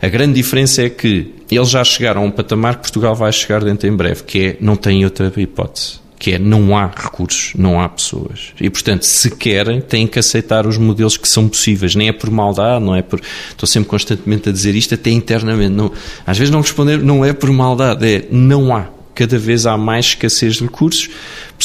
A 0.00 0.08
grande 0.08 0.34
diferença 0.34 0.82
é 0.82 0.90
que 0.90 1.34
eles 1.50 1.70
já 1.70 1.82
chegaram 1.82 2.22
a 2.22 2.24
um 2.24 2.30
patamar 2.30 2.76
que 2.76 2.82
Portugal 2.82 3.14
vai 3.14 3.32
chegar 3.32 3.64
dentro 3.64 3.88
em 3.88 3.96
breve, 3.96 4.22
que 4.22 4.38
é 4.40 4.56
não 4.60 4.76
tem 4.76 5.04
outra 5.04 5.32
hipótese 5.36 6.04
que 6.16 6.32
é 6.32 6.38
não 6.38 6.74
há 6.74 6.86
recursos, 6.86 7.52
não 7.54 7.78
há 7.78 7.86
pessoas. 7.86 8.54
E, 8.58 8.70
portanto, 8.70 9.02
se 9.02 9.30
querem, 9.30 9.82
têm 9.82 10.06
que 10.06 10.18
aceitar 10.18 10.66
os 10.66 10.78
modelos 10.78 11.18
que 11.18 11.28
são 11.28 11.46
possíveis. 11.46 11.94
Nem 11.94 12.08
é 12.08 12.12
por 12.14 12.30
maldade, 12.30 12.82
não 12.82 12.96
é 12.96 13.02
por. 13.02 13.20
Estou 13.50 13.66
sempre 13.66 13.90
constantemente 13.90 14.48
a 14.48 14.52
dizer 14.52 14.74
isto, 14.74 14.94
até 14.94 15.10
internamente. 15.10 15.74
Não, 15.74 15.92
às 16.26 16.38
vezes 16.38 16.50
não 16.50 16.62
responder, 16.62 17.02
não 17.02 17.22
é 17.22 17.34
por 17.34 17.50
maldade, 17.50 18.06
é 18.06 18.26
não 18.30 18.74
há 18.74 18.88
cada 19.14 19.38
vez 19.38 19.66
há 19.66 19.76
mais 19.76 20.06
escassez 20.06 20.56
de 20.56 20.64
recursos, 20.64 21.08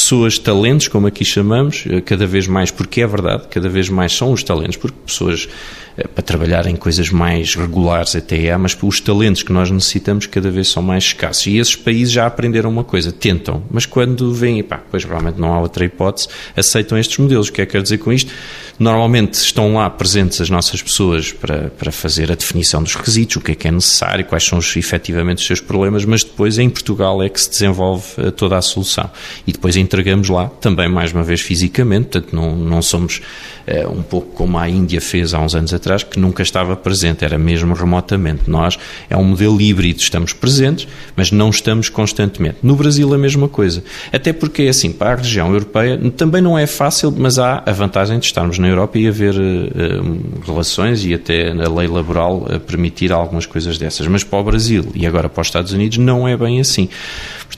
pessoas, 0.00 0.38
talentos, 0.38 0.88
como 0.88 1.06
aqui 1.06 1.24
chamamos, 1.24 1.84
eh, 1.86 2.00
cada 2.00 2.26
vez 2.26 2.46
mais, 2.46 2.70
porque 2.70 3.02
é 3.02 3.06
verdade, 3.06 3.48
cada 3.50 3.68
vez 3.68 3.90
mais 3.90 4.12
são 4.12 4.32
os 4.32 4.42
talentos, 4.42 4.76
porque 4.78 4.96
pessoas 5.04 5.46
eh, 5.96 6.08
para 6.08 6.22
trabalhar 6.22 6.66
em 6.66 6.74
coisas 6.74 7.10
mais 7.10 7.54
regulares 7.54 8.16
até 8.16 8.50
há, 8.50 8.58
mas 8.58 8.76
os 8.80 9.00
talentos 9.00 9.42
que 9.42 9.52
nós 9.52 9.70
necessitamos 9.70 10.26
cada 10.26 10.50
vez 10.50 10.68
são 10.68 10.82
mais 10.82 11.04
escassos. 11.04 11.46
E 11.46 11.58
esses 11.58 11.76
países 11.76 12.12
já 12.12 12.26
aprenderam 12.26 12.70
uma 12.70 12.84
coisa, 12.84 13.12
tentam, 13.12 13.62
mas 13.70 13.84
quando 13.84 14.32
vêm, 14.32 14.62
pá, 14.62 14.82
pois 14.90 15.04
realmente 15.04 15.38
não 15.38 15.52
há 15.52 15.60
outra 15.60 15.84
hipótese, 15.84 16.28
aceitam 16.56 16.96
estes 16.96 17.18
modelos. 17.18 17.48
O 17.48 17.52
que 17.52 17.60
é 17.60 17.66
que 17.66 17.72
quer 17.72 17.82
dizer 17.82 17.98
com 17.98 18.12
isto? 18.12 18.32
Normalmente 18.78 19.34
estão 19.34 19.74
lá 19.74 19.90
presentes 19.90 20.40
as 20.40 20.48
nossas 20.48 20.82
pessoas 20.82 21.32
para, 21.32 21.68
para 21.68 21.92
fazer 21.92 22.32
a 22.32 22.34
definição 22.34 22.82
dos 22.82 22.94
requisitos, 22.94 23.36
o 23.36 23.40
que 23.40 23.52
é 23.52 23.54
que 23.54 23.68
é 23.68 23.70
necessário, 23.70 24.24
quais 24.24 24.44
são 24.44 24.58
os, 24.58 24.74
efetivamente 24.74 25.38
os 25.38 25.46
seus 25.46 25.60
problemas, 25.60 26.06
mas 26.06 26.24
depois 26.24 26.58
em 26.58 26.70
Portugal 26.70 27.22
é 27.22 27.28
que 27.28 27.38
se 27.38 27.50
desenvolve 27.50 28.04
eh, 28.16 28.30
toda 28.30 28.56
a 28.56 28.62
solução. 28.62 29.10
E 29.46 29.52
depois 29.52 29.76
em 29.76 29.84
entregamos 29.90 30.28
lá, 30.28 30.48
também 30.60 30.88
mais 30.88 31.12
uma 31.12 31.24
vez 31.24 31.40
fisicamente, 31.40 32.10
portanto 32.10 32.34
não, 32.34 32.54
não 32.54 32.80
somos 32.80 33.20
é, 33.66 33.86
um 33.86 34.02
pouco 34.02 34.32
como 34.34 34.56
a 34.56 34.68
Índia 34.68 35.00
fez 35.00 35.34
há 35.34 35.40
uns 35.40 35.54
anos 35.54 35.74
atrás, 35.74 36.04
que 36.04 36.18
nunca 36.18 36.44
estava 36.44 36.76
presente, 36.76 37.24
era 37.24 37.36
mesmo 37.36 37.74
remotamente. 37.74 38.48
Nós 38.48 38.78
é 39.08 39.16
um 39.16 39.24
modelo 39.24 39.60
híbrido, 39.60 40.00
estamos 40.00 40.32
presentes, 40.32 40.86
mas 41.16 41.32
não 41.32 41.50
estamos 41.50 41.88
constantemente. 41.88 42.58
No 42.62 42.76
Brasil 42.76 43.12
a 43.12 43.18
mesma 43.18 43.48
coisa, 43.48 43.82
até 44.12 44.32
porque 44.32 44.62
é 44.62 44.68
assim, 44.68 44.92
para 44.92 45.12
a 45.12 45.16
região 45.16 45.52
europeia 45.52 45.98
também 46.16 46.40
não 46.40 46.56
é 46.56 46.66
fácil, 46.68 47.12
mas 47.16 47.38
há 47.38 47.62
a 47.66 47.72
vantagem 47.72 48.18
de 48.20 48.26
estarmos 48.26 48.58
na 48.58 48.68
Europa 48.68 48.96
e 48.96 49.08
haver 49.08 49.34
uh, 49.34 50.46
relações 50.46 51.04
e 51.04 51.12
até 51.12 51.50
a 51.50 51.68
lei 51.68 51.88
laboral 51.88 52.46
a 52.48 52.60
permitir 52.60 53.10
algumas 53.10 53.44
coisas 53.44 53.76
dessas. 53.76 54.06
Mas 54.06 54.22
para 54.22 54.38
o 54.38 54.44
Brasil 54.44 54.86
e 54.94 55.04
agora 55.04 55.28
para 55.28 55.40
os 55.40 55.48
Estados 55.48 55.72
Unidos 55.72 55.98
não 55.98 56.28
é 56.28 56.36
bem 56.36 56.60
assim. 56.60 56.88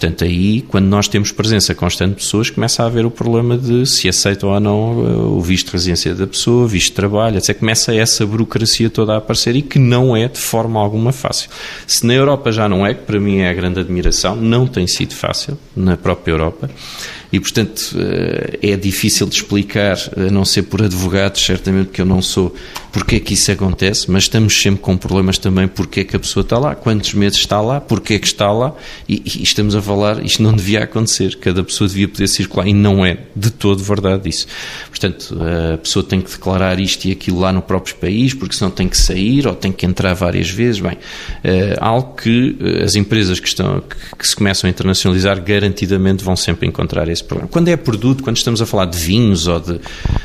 Portanto, 0.02 0.24
aí, 0.24 0.62
quando 0.62 0.86
nós 0.86 1.06
temos 1.06 1.30
presença 1.30 1.74
constante 1.74 2.11
pessoas, 2.12 2.50
começa 2.50 2.82
a 2.82 2.86
haver 2.86 3.04
o 3.04 3.10
problema 3.10 3.56
de 3.56 3.86
se 3.86 4.08
aceitam 4.08 4.50
ou 4.50 4.60
não 4.60 5.04
eh, 5.04 5.36
o 5.36 5.40
visto 5.40 5.66
de 5.66 5.72
residência 5.72 6.14
da 6.14 6.26
pessoa, 6.26 6.66
visto 6.66 6.88
de 6.88 6.92
trabalho, 6.92 7.38
etc. 7.38 7.58
Começa 7.58 7.94
essa 7.94 8.26
burocracia 8.26 8.90
toda 8.90 9.14
a 9.14 9.16
aparecer 9.18 9.56
e 9.56 9.62
que 9.62 9.78
não 9.78 10.16
é 10.16 10.28
de 10.28 10.38
forma 10.38 10.80
alguma 10.80 11.12
fácil. 11.12 11.50
Se 11.86 12.06
na 12.06 12.14
Europa 12.14 12.52
já 12.52 12.68
não 12.68 12.86
é, 12.86 12.94
que 12.94 13.02
para 13.02 13.18
mim 13.18 13.38
é 13.38 13.50
a 13.50 13.54
grande 13.54 13.80
admiração, 13.80 14.36
não 14.36 14.66
tem 14.66 14.86
sido 14.86 15.14
fácil 15.14 15.58
na 15.76 15.96
própria 15.96 16.32
Europa. 16.32 16.70
E, 17.32 17.40
portanto, 17.40 17.96
eh, 17.96 18.58
é 18.72 18.76
difícil 18.76 19.26
de 19.26 19.36
explicar, 19.36 19.96
a 20.16 20.30
não 20.30 20.44
ser 20.44 20.62
por 20.64 20.82
advogados, 20.82 21.42
certamente 21.42 21.90
que 21.90 22.00
eu 22.00 22.04
não 22.04 22.20
sou, 22.20 22.54
porque 22.92 23.16
é 23.16 23.20
que 23.20 23.34
isso 23.34 23.50
acontece, 23.50 24.10
mas 24.10 24.24
estamos 24.24 24.60
sempre 24.60 24.80
com 24.80 24.96
problemas 24.96 25.38
também 25.38 25.66
porque 25.66 26.00
é 26.00 26.04
que 26.04 26.14
a 26.14 26.18
pessoa 26.18 26.42
está 26.42 26.58
lá, 26.58 26.74
quantos 26.74 27.14
meses 27.14 27.38
está 27.38 27.60
lá, 27.60 27.80
porque 27.80 28.14
é 28.14 28.18
que 28.18 28.26
está 28.26 28.52
lá, 28.52 28.74
e, 29.08 29.22
e 29.24 29.42
estamos 29.42 29.74
a 29.74 29.80
falar, 29.80 30.24
isto 30.24 30.42
não 30.42 30.52
devia 30.52 30.82
acontecer, 30.82 31.36
cada 31.36 31.64
pessoa 31.64 31.88
devia 31.88 32.06
poder 32.06 32.28
circular, 32.28 32.66
e 32.66 32.74
não 32.74 33.04
é 33.04 33.18
de 33.34 33.50
todo 33.50 33.82
verdade 33.82 34.28
isso. 34.28 34.46
Portanto, 34.90 35.36
a 35.74 35.78
pessoa 35.78 36.04
tem 36.04 36.20
que 36.20 36.30
declarar 36.30 36.78
isto 36.78 37.06
e 37.06 37.12
aquilo 37.12 37.40
lá 37.40 37.52
no 37.52 37.62
próprio 37.62 37.94
país, 37.96 38.34
porque 38.34 38.54
senão 38.54 38.70
tem 38.70 38.88
que 38.88 38.96
sair 38.96 39.46
ou 39.46 39.54
tem 39.54 39.72
que 39.72 39.86
entrar 39.86 40.14
várias 40.14 40.50
vezes. 40.50 40.80
Bem, 40.80 40.98
eh, 41.42 41.76
algo 41.80 42.14
que 42.14 42.56
eh, 42.60 42.84
as 42.84 42.94
empresas 42.94 43.40
que, 43.40 43.48
estão, 43.48 43.80
que, 43.80 43.96
que 44.16 44.28
se 44.28 44.36
começam 44.36 44.68
a 44.68 44.70
internacionalizar 44.70 45.42
garantidamente 45.42 46.22
vão 46.22 46.36
sempre 46.36 46.68
encontrar 46.68 47.08
esse 47.08 47.21
problema. 47.24 47.48
Quando 47.50 47.68
é 47.68 47.76
produto, 47.76 48.22
quando 48.22 48.36
estamos 48.36 48.60
a 48.62 48.66
falar 48.66 48.86
de 48.86 48.98
vinhos 48.98 49.46
ou 49.46 49.60
de, 49.60 49.80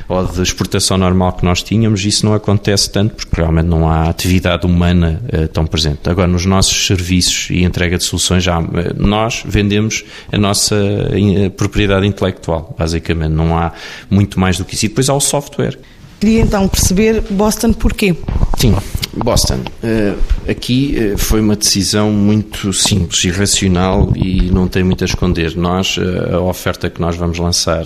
ou 0.07 0.25
de 0.25 0.41
exportação 0.41 0.97
normal 0.97 1.33
que 1.33 1.45
nós 1.45 1.63
tínhamos, 1.63 2.05
isso 2.05 2.25
não 2.25 2.33
acontece 2.33 2.89
tanto 2.89 3.15
porque 3.15 3.35
realmente 3.39 3.67
não 3.67 3.89
há 3.89 4.09
atividade 4.09 4.65
humana 4.65 5.21
uh, 5.33 5.47
tão 5.47 5.65
presente. 5.65 6.09
Agora, 6.09 6.27
nos 6.27 6.45
nossos 6.45 6.87
serviços 6.87 7.49
e 7.49 7.63
entrega 7.63 7.97
de 7.97 8.03
soluções, 8.03 8.43
já, 8.43 8.59
uh, 8.59 8.65
nós 8.97 9.43
vendemos 9.45 10.03
a 10.31 10.37
nossa 10.37 10.75
in, 11.15 11.49
propriedade 11.49 12.05
intelectual, 12.05 12.75
basicamente. 12.77 13.31
Não 13.31 13.57
há 13.57 13.71
muito 14.09 14.39
mais 14.39 14.57
do 14.57 14.65
que 14.65 14.75
isso. 14.75 14.85
E 14.85 14.89
depois 14.89 15.09
há 15.09 15.13
o 15.13 15.21
software. 15.21 15.77
Queria 16.19 16.41
então 16.41 16.67
perceber 16.67 17.21
Boston 17.29 17.73
porquê. 17.73 18.15
Sim, 18.57 18.75
Boston. 19.13 19.59
Uh, 19.83 20.49
aqui 20.49 20.95
uh, 20.97 21.17
foi 21.17 21.41
uma 21.41 21.55
decisão 21.55 22.11
muito 22.11 22.73
simples 22.73 23.23
e 23.23 23.29
racional 23.29 24.11
e 24.15 24.49
não 24.49 24.67
tem 24.67 24.83
muito 24.83 25.03
a 25.03 25.05
esconder. 25.05 25.55
Nós, 25.55 25.95
uh, 25.97 26.37
a 26.37 26.41
oferta 26.41 26.89
que 26.89 26.99
nós 26.99 27.15
vamos 27.15 27.37
lançar 27.37 27.85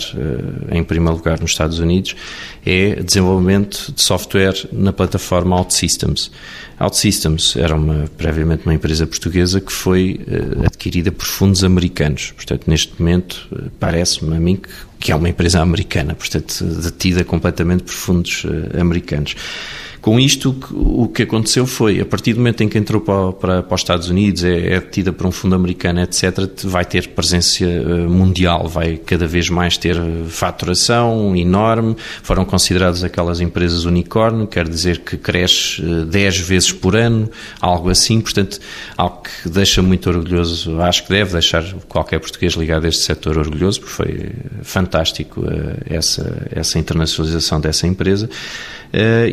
em 0.71 0.81
primeiro 0.81 1.17
lugar 1.17 1.41
nos 1.41 1.51
Estados 1.51 1.79
Unidos 1.79 2.15
é 2.65 2.95
desenvolvimento 3.03 3.91
de 3.93 4.01
software 4.01 4.65
na 4.71 4.93
plataforma 4.93 5.57
OutSystems. 5.57 6.31
OutSystems 6.79 7.57
era 7.57 7.75
uma, 7.75 8.05
previamente 8.17 8.65
uma 8.65 8.73
empresa 8.73 9.05
portuguesa 9.05 9.59
que 9.59 9.73
foi 9.73 10.21
adquirida 10.65 11.11
por 11.11 11.25
fundos 11.25 11.65
americanos. 11.65 12.31
Portanto, 12.31 12.63
neste 12.67 12.93
momento, 12.97 13.45
parece-me 13.77 14.37
a 14.37 14.39
mim 14.39 14.55
que 14.55 14.69
que 15.01 15.11
é 15.11 15.15
uma 15.15 15.27
empresa 15.27 15.59
americana, 15.59 16.13
portanto, 16.13 16.63
detida 16.63 17.23
completamente 17.23 17.81
por 17.81 17.91
fundos 17.91 18.45
americanos. 18.79 19.35
Com 20.01 20.19
isto, 20.19 20.55
o 20.71 21.07
que 21.07 21.21
aconteceu 21.21 21.67
foi, 21.67 22.01
a 22.01 22.05
partir 22.05 22.33
do 22.33 22.39
momento 22.39 22.63
em 22.63 22.67
que 22.67 22.75
entrou 22.75 22.99
para, 23.01 23.31
para, 23.33 23.63
para 23.63 23.75
os 23.75 23.81
Estados 23.81 24.09
Unidos, 24.09 24.43
é, 24.43 24.73
é 24.73 24.79
detida 24.79 25.13
por 25.13 25.27
um 25.27 25.31
fundo 25.31 25.53
americano, 25.53 26.01
etc., 26.01 26.49
vai 26.63 26.83
ter 26.83 27.09
presença 27.09 27.63
eh, 27.63 28.07
mundial, 28.07 28.67
vai 28.67 28.97
cada 28.97 29.27
vez 29.27 29.47
mais 29.47 29.77
ter 29.77 29.95
faturação 30.27 31.35
enorme. 31.35 31.95
Foram 32.23 32.43
consideradas 32.43 33.03
aquelas 33.03 33.41
empresas 33.41 33.83
unicórnio, 33.85 34.47
quer 34.47 34.67
dizer 34.67 35.01
que 35.01 35.17
cresce 35.17 35.79
10 35.79 36.35
eh, 36.35 36.41
vezes 36.41 36.71
por 36.71 36.95
ano, 36.95 37.29
algo 37.59 37.91
assim. 37.91 38.19
Portanto, 38.21 38.59
algo 38.97 39.21
que 39.21 39.49
deixa 39.49 39.83
muito 39.83 40.09
orgulhoso, 40.09 40.81
acho 40.81 41.03
que 41.03 41.09
deve 41.09 41.33
deixar 41.33 41.63
qualquer 41.87 42.19
português 42.19 42.53
ligado 42.53 42.85
a 42.85 42.89
este 42.89 43.03
setor 43.03 43.37
orgulhoso, 43.37 43.81
porque 43.81 43.93
foi 43.93 44.31
fantástico 44.63 45.45
eh, 45.45 45.95
essa, 45.95 46.47
essa 46.51 46.79
internacionalização 46.79 47.61
dessa 47.61 47.85
empresa. 47.85 48.27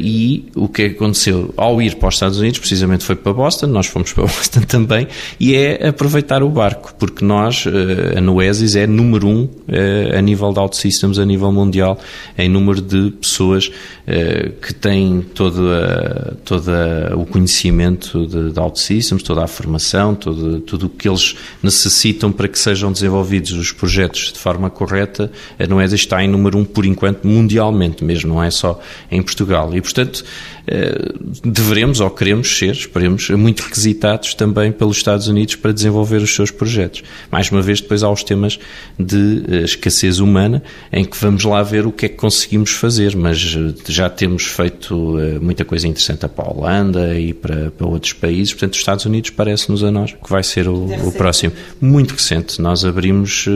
E 0.00 0.46
o 0.58 0.68
que 0.68 0.82
aconteceu 0.86 1.52
ao 1.56 1.80
ir 1.80 1.96
para 1.96 2.08
os 2.08 2.14
Estados 2.14 2.38
Unidos, 2.38 2.58
precisamente 2.58 3.04
foi 3.04 3.16
para 3.16 3.32
Boston, 3.32 3.66
nós 3.66 3.86
fomos 3.86 4.12
para 4.12 4.24
Boston 4.26 4.60
também, 4.62 5.06
e 5.38 5.54
é 5.54 5.88
aproveitar 5.88 6.42
o 6.42 6.48
barco, 6.48 6.94
porque 6.98 7.24
nós, 7.24 7.64
eh, 7.66 8.18
a 8.18 8.20
Noesis 8.20 8.76
é 8.76 8.86
número 8.86 9.28
um 9.28 9.48
eh, 9.68 10.14
a 10.16 10.20
nível 10.20 10.52
de 10.52 10.58
OutSystems, 10.58 11.18
a 11.18 11.24
nível 11.24 11.52
mundial, 11.52 11.98
em 12.36 12.48
número 12.48 12.80
de 12.80 13.10
pessoas 13.12 13.70
eh, 14.06 14.52
que 14.60 14.74
têm 14.74 15.20
todo, 15.34 15.70
a, 15.70 16.34
todo 16.44 16.70
o 17.16 17.24
conhecimento 17.26 18.26
de, 18.26 18.52
de 18.52 18.60
OutSystems, 18.60 19.22
toda 19.22 19.44
a 19.44 19.46
formação, 19.46 20.14
todo, 20.14 20.60
tudo 20.60 20.86
o 20.86 20.88
que 20.90 21.08
eles 21.08 21.36
necessitam 21.62 22.32
para 22.32 22.48
que 22.48 22.58
sejam 22.58 22.92
desenvolvidos 22.92 23.52
os 23.52 23.72
projetos 23.72 24.32
de 24.32 24.38
forma 24.38 24.70
correta, 24.70 25.30
a 25.58 25.66
Noesis 25.66 26.00
está 26.00 26.22
em 26.22 26.28
número 26.28 26.58
um 26.58 26.64
por 26.64 26.84
enquanto 26.84 27.26
mundialmente 27.26 28.04
mesmo, 28.04 28.34
não 28.34 28.42
é 28.42 28.50
só 28.50 28.80
em 29.10 29.22
Portugal. 29.22 29.74
E, 29.74 29.80
portanto, 29.80 30.24
deveremos 31.44 32.00
ou 32.00 32.10
queremos 32.10 32.58
ser, 32.58 32.72
esperemos, 32.72 33.30
muito 33.30 33.62
requisitados 33.62 34.34
também 34.34 34.70
pelos 34.70 34.98
Estados 34.98 35.26
Unidos 35.26 35.56
para 35.56 35.72
desenvolver 35.72 36.18
os 36.18 36.34
seus 36.34 36.50
projetos. 36.50 37.02
Mais 37.30 37.50
uma 37.50 37.62
vez, 37.62 37.80
depois 37.80 38.02
há 38.02 38.10
os 38.10 38.22
temas 38.22 38.58
de 38.98 39.44
eh, 39.48 39.64
escassez 39.64 40.18
humana, 40.18 40.62
em 40.92 41.04
que 41.04 41.16
vamos 41.16 41.44
lá 41.44 41.62
ver 41.62 41.86
o 41.86 41.92
que 41.92 42.06
é 42.06 42.08
que 42.08 42.16
conseguimos 42.16 42.70
fazer, 42.72 43.16
mas 43.16 43.56
eh, 43.56 43.74
já 43.88 44.10
temos 44.10 44.44
feito 44.44 45.16
muita 45.40 45.64
coisa 45.64 45.86
interessante 45.86 46.26
para 46.28 46.44
a 46.44 46.52
Holanda 46.52 47.18
e 47.18 47.32
para, 47.32 47.70
para 47.70 47.86
outros 47.86 48.12
países, 48.12 48.52
portanto, 48.52 48.74
os 48.74 48.78
Estados 48.78 49.04
Unidos 49.04 49.30
parece-nos 49.30 49.82
a 49.82 49.90
nós 49.90 50.12
que 50.12 50.30
vai 50.30 50.42
ser 50.42 50.68
o, 50.68 50.84
o 51.06 51.12
próximo. 51.12 51.52
Muito 51.80 52.12
recente, 52.12 52.60
nós 52.60 52.84
abrimos 52.84 53.46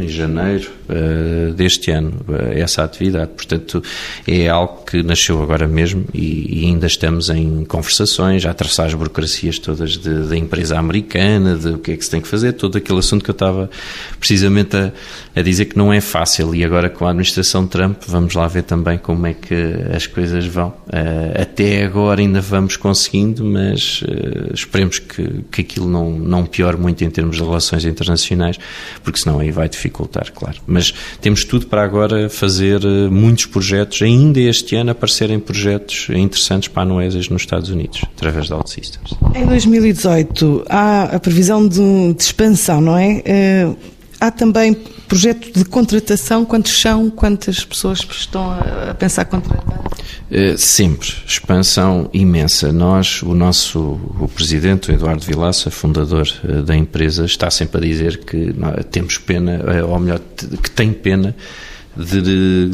em 0.00 0.08
janeiro 0.08 0.70
deste 1.56 1.90
ano 1.90 2.12
essa 2.54 2.82
atividade, 2.82 3.32
portanto, 3.36 3.82
é 4.26 4.48
algo 4.48 4.84
que 4.84 5.02
nasceu 5.02 5.42
agora 5.42 5.66
mesmo 5.66 6.04
e 6.18 6.38
e, 6.58 6.64
ainda 6.66 6.86
estamos 6.86 7.30
em 7.30 7.64
conversações, 7.64 8.44
a 8.44 8.52
traçar 8.52 8.86
as 8.86 8.94
burocracias 8.94 9.58
todas 9.58 9.96
da 9.96 10.36
empresa 10.36 10.78
americana, 10.78 11.56
de 11.56 11.68
o 11.68 11.78
que 11.78 11.92
é 11.92 11.96
que 11.96 12.04
se 12.04 12.10
tem 12.10 12.20
que 12.20 12.28
fazer, 12.28 12.52
todo 12.52 12.76
aquele 12.76 12.98
assunto 12.98 13.24
que 13.24 13.30
eu 13.30 13.34
estava 13.34 13.70
precisamente 14.18 14.76
a, 14.76 14.92
a 15.36 15.42
dizer 15.42 15.66
que 15.66 15.76
não 15.78 15.92
é 15.92 16.00
fácil. 16.00 16.54
E 16.54 16.64
agora 16.64 16.90
com 16.90 17.06
a 17.06 17.10
administração 17.10 17.66
Trump, 17.66 18.02
vamos 18.06 18.34
lá 18.34 18.46
ver 18.48 18.64
também 18.64 18.98
como 18.98 19.26
é 19.26 19.34
que 19.34 19.54
as 19.94 20.06
coisas 20.06 20.44
vão. 20.46 20.68
Uh, 20.88 21.42
até 21.42 21.84
agora 21.84 22.20
ainda 22.20 22.40
vamos 22.40 22.76
conseguindo, 22.76 23.44
mas 23.44 24.02
uh, 24.02 24.52
esperemos 24.52 24.98
que, 24.98 25.44
que 25.50 25.60
aquilo 25.60 25.88
não, 25.88 26.10
não 26.10 26.44
piore 26.44 26.76
muito 26.76 27.04
em 27.04 27.10
termos 27.10 27.36
de 27.36 27.42
relações 27.42 27.84
internacionais, 27.84 28.58
porque 29.04 29.18
senão 29.20 29.38
aí 29.38 29.50
vai 29.50 29.68
dificultar, 29.68 30.32
claro. 30.32 30.56
Mas 30.66 30.92
temos 31.20 31.44
tudo 31.44 31.66
para 31.66 31.82
agora 31.82 32.28
fazer 32.28 32.84
uh, 32.84 33.10
muitos 33.10 33.46
projetos, 33.46 34.02
ainda 34.02 34.40
este 34.40 34.76
ano 34.76 34.90
aparecerem 34.90 35.38
projetos 35.38 36.07
interessantes 36.16 36.68
para 36.68 36.82
a 36.82 36.86
Noesas 36.86 37.28
nos 37.28 37.42
Estados 37.42 37.70
Unidos, 37.70 38.02
através 38.16 38.48
da 38.48 38.56
OutSystems. 38.56 39.14
Em 39.34 39.46
2018 39.46 40.64
há 40.68 41.04
a 41.04 41.20
previsão 41.20 41.66
de, 41.66 42.14
de 42.14 42.22
expansão, 42.22 42.80
não 42.80 42.96
é? 42.96 43.22
Uh, 43.66 43.76
há 44.20 44.30
também 44.30 44.74
projeto 45.06 45.52
de 45.52 45.64
contratação, 45.64 46.44
quantos 46.44 46.78
são, 46.80 47.08
quantas 47.10 47.64
pessoas 47.64 48.06
estão 48.10 48.50
a, 48.50 48.90
a 48.90 48.94
pensar 48.94 49.24
contratar? 49.24 49.80
Uh, 50.30 50.58
sempre, 50.58 51.08
expansão 51.26 52.10
imensa. 52.12 52.70
Nós, 52.72 53.22
o 53.22 53.34
nosso 53.34 53.80
o 54.20 54.28
presidente, 54.28 54.90
o 54.90 54.94
Eduardo 54.94 55.24
Vilaça, 55.24 55.70
fundador 55.70 56.28
uh, 56.44 56.62
da 56.62 56.76
empresa, 56.76 57.24
está 57.24 57.50
sempre 57.50 57.78
a 57.78 57.80
dizer 57.80 58.24
que 58.24 58.54
temos 58.90 59.18
pena, 59.18 59.60
ou 59.88 59.98
melhor, 59.98 60.20
que 60.62 60.70
tem 60.70 60.92
pena 60.92 61.34
de, 61.98 62.70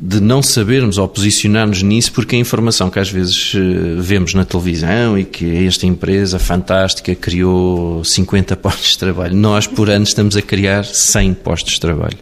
de 0.00 0.20
não 0.20 0.42
sabermos 0.42 0.98
ou 0.98 1.06
posicionarmos 1.06 1.82
nisso, 1.82 2.12
porque 2.12 2.34
a 2.34 2.38
informação 2.38 2.90
que 2.90 2.98
às 2.98 3.10
vezes 3.10 3.52
eh, 3.54 4.00
vemos 4.00 4.34
na 4.34 4.44
televisão 4.44 5.18
e 5.18 5.24
que 5.24 5.64
esta 5.64 5.86
empresa 5.86 6.38
fantástica 6.38 7.14
criou 7.14 8.02
50 8.04 8.56
postos 8.58 8.92
de 8.92 8.98
trabalho, 8.98 9.36
nós 9.36 9.66
por 9.66 9.88
ano 9.88 10.04
estamos 10.04 10.36
a 10.36 10.42
criar 10.42 10.84
100 10.84 11.34
postos 11.34 11.74
de 11.74 11.80
trabalho. 11.80 12.18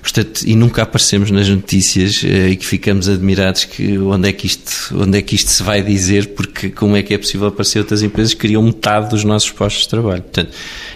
Portanto, 0.00 0.42
e 0.46 0.54
nunca 0.54 0.82
aparecemos 0.82 1.30
nas 1.30 1.48
notícias 1.48 2.22
eh, 2.24 2.50
e 2.50 2.56
que 2.56 2.66
ficamos 2.66 3.08
admirados 3.08 3.64
que 3.64 3.98
onde 3.98 4.28
é 4.28 4.32
que 4.32 4.46
isto, 4.46 4.94
onde 4.96 5.18
é 5.18 5.22
que 5.22 5.34
isto 5.34 5.50
se 5.50 5.62
vai 5.62 5.82
dizer, 5.82 6.34
porque 6.34 6.70
como 6.70 6.96
é 6.96 7.02
que 7.02 7.14
é 7.14 7.18
possível 7.18 7.48
aparecer 7.48 7.78
outras 7.78 8.02
empresas 8.02 8.34
que 8.34 8.40
criam 8.40 8.62
metade 8.62 9.10
dos 9.10 9.24
nossos 9.24 9.50
postos 9.50 9.84
de 9.84 9.88
trabalho. 9.88 10.22
Portanto, 10.22 10.50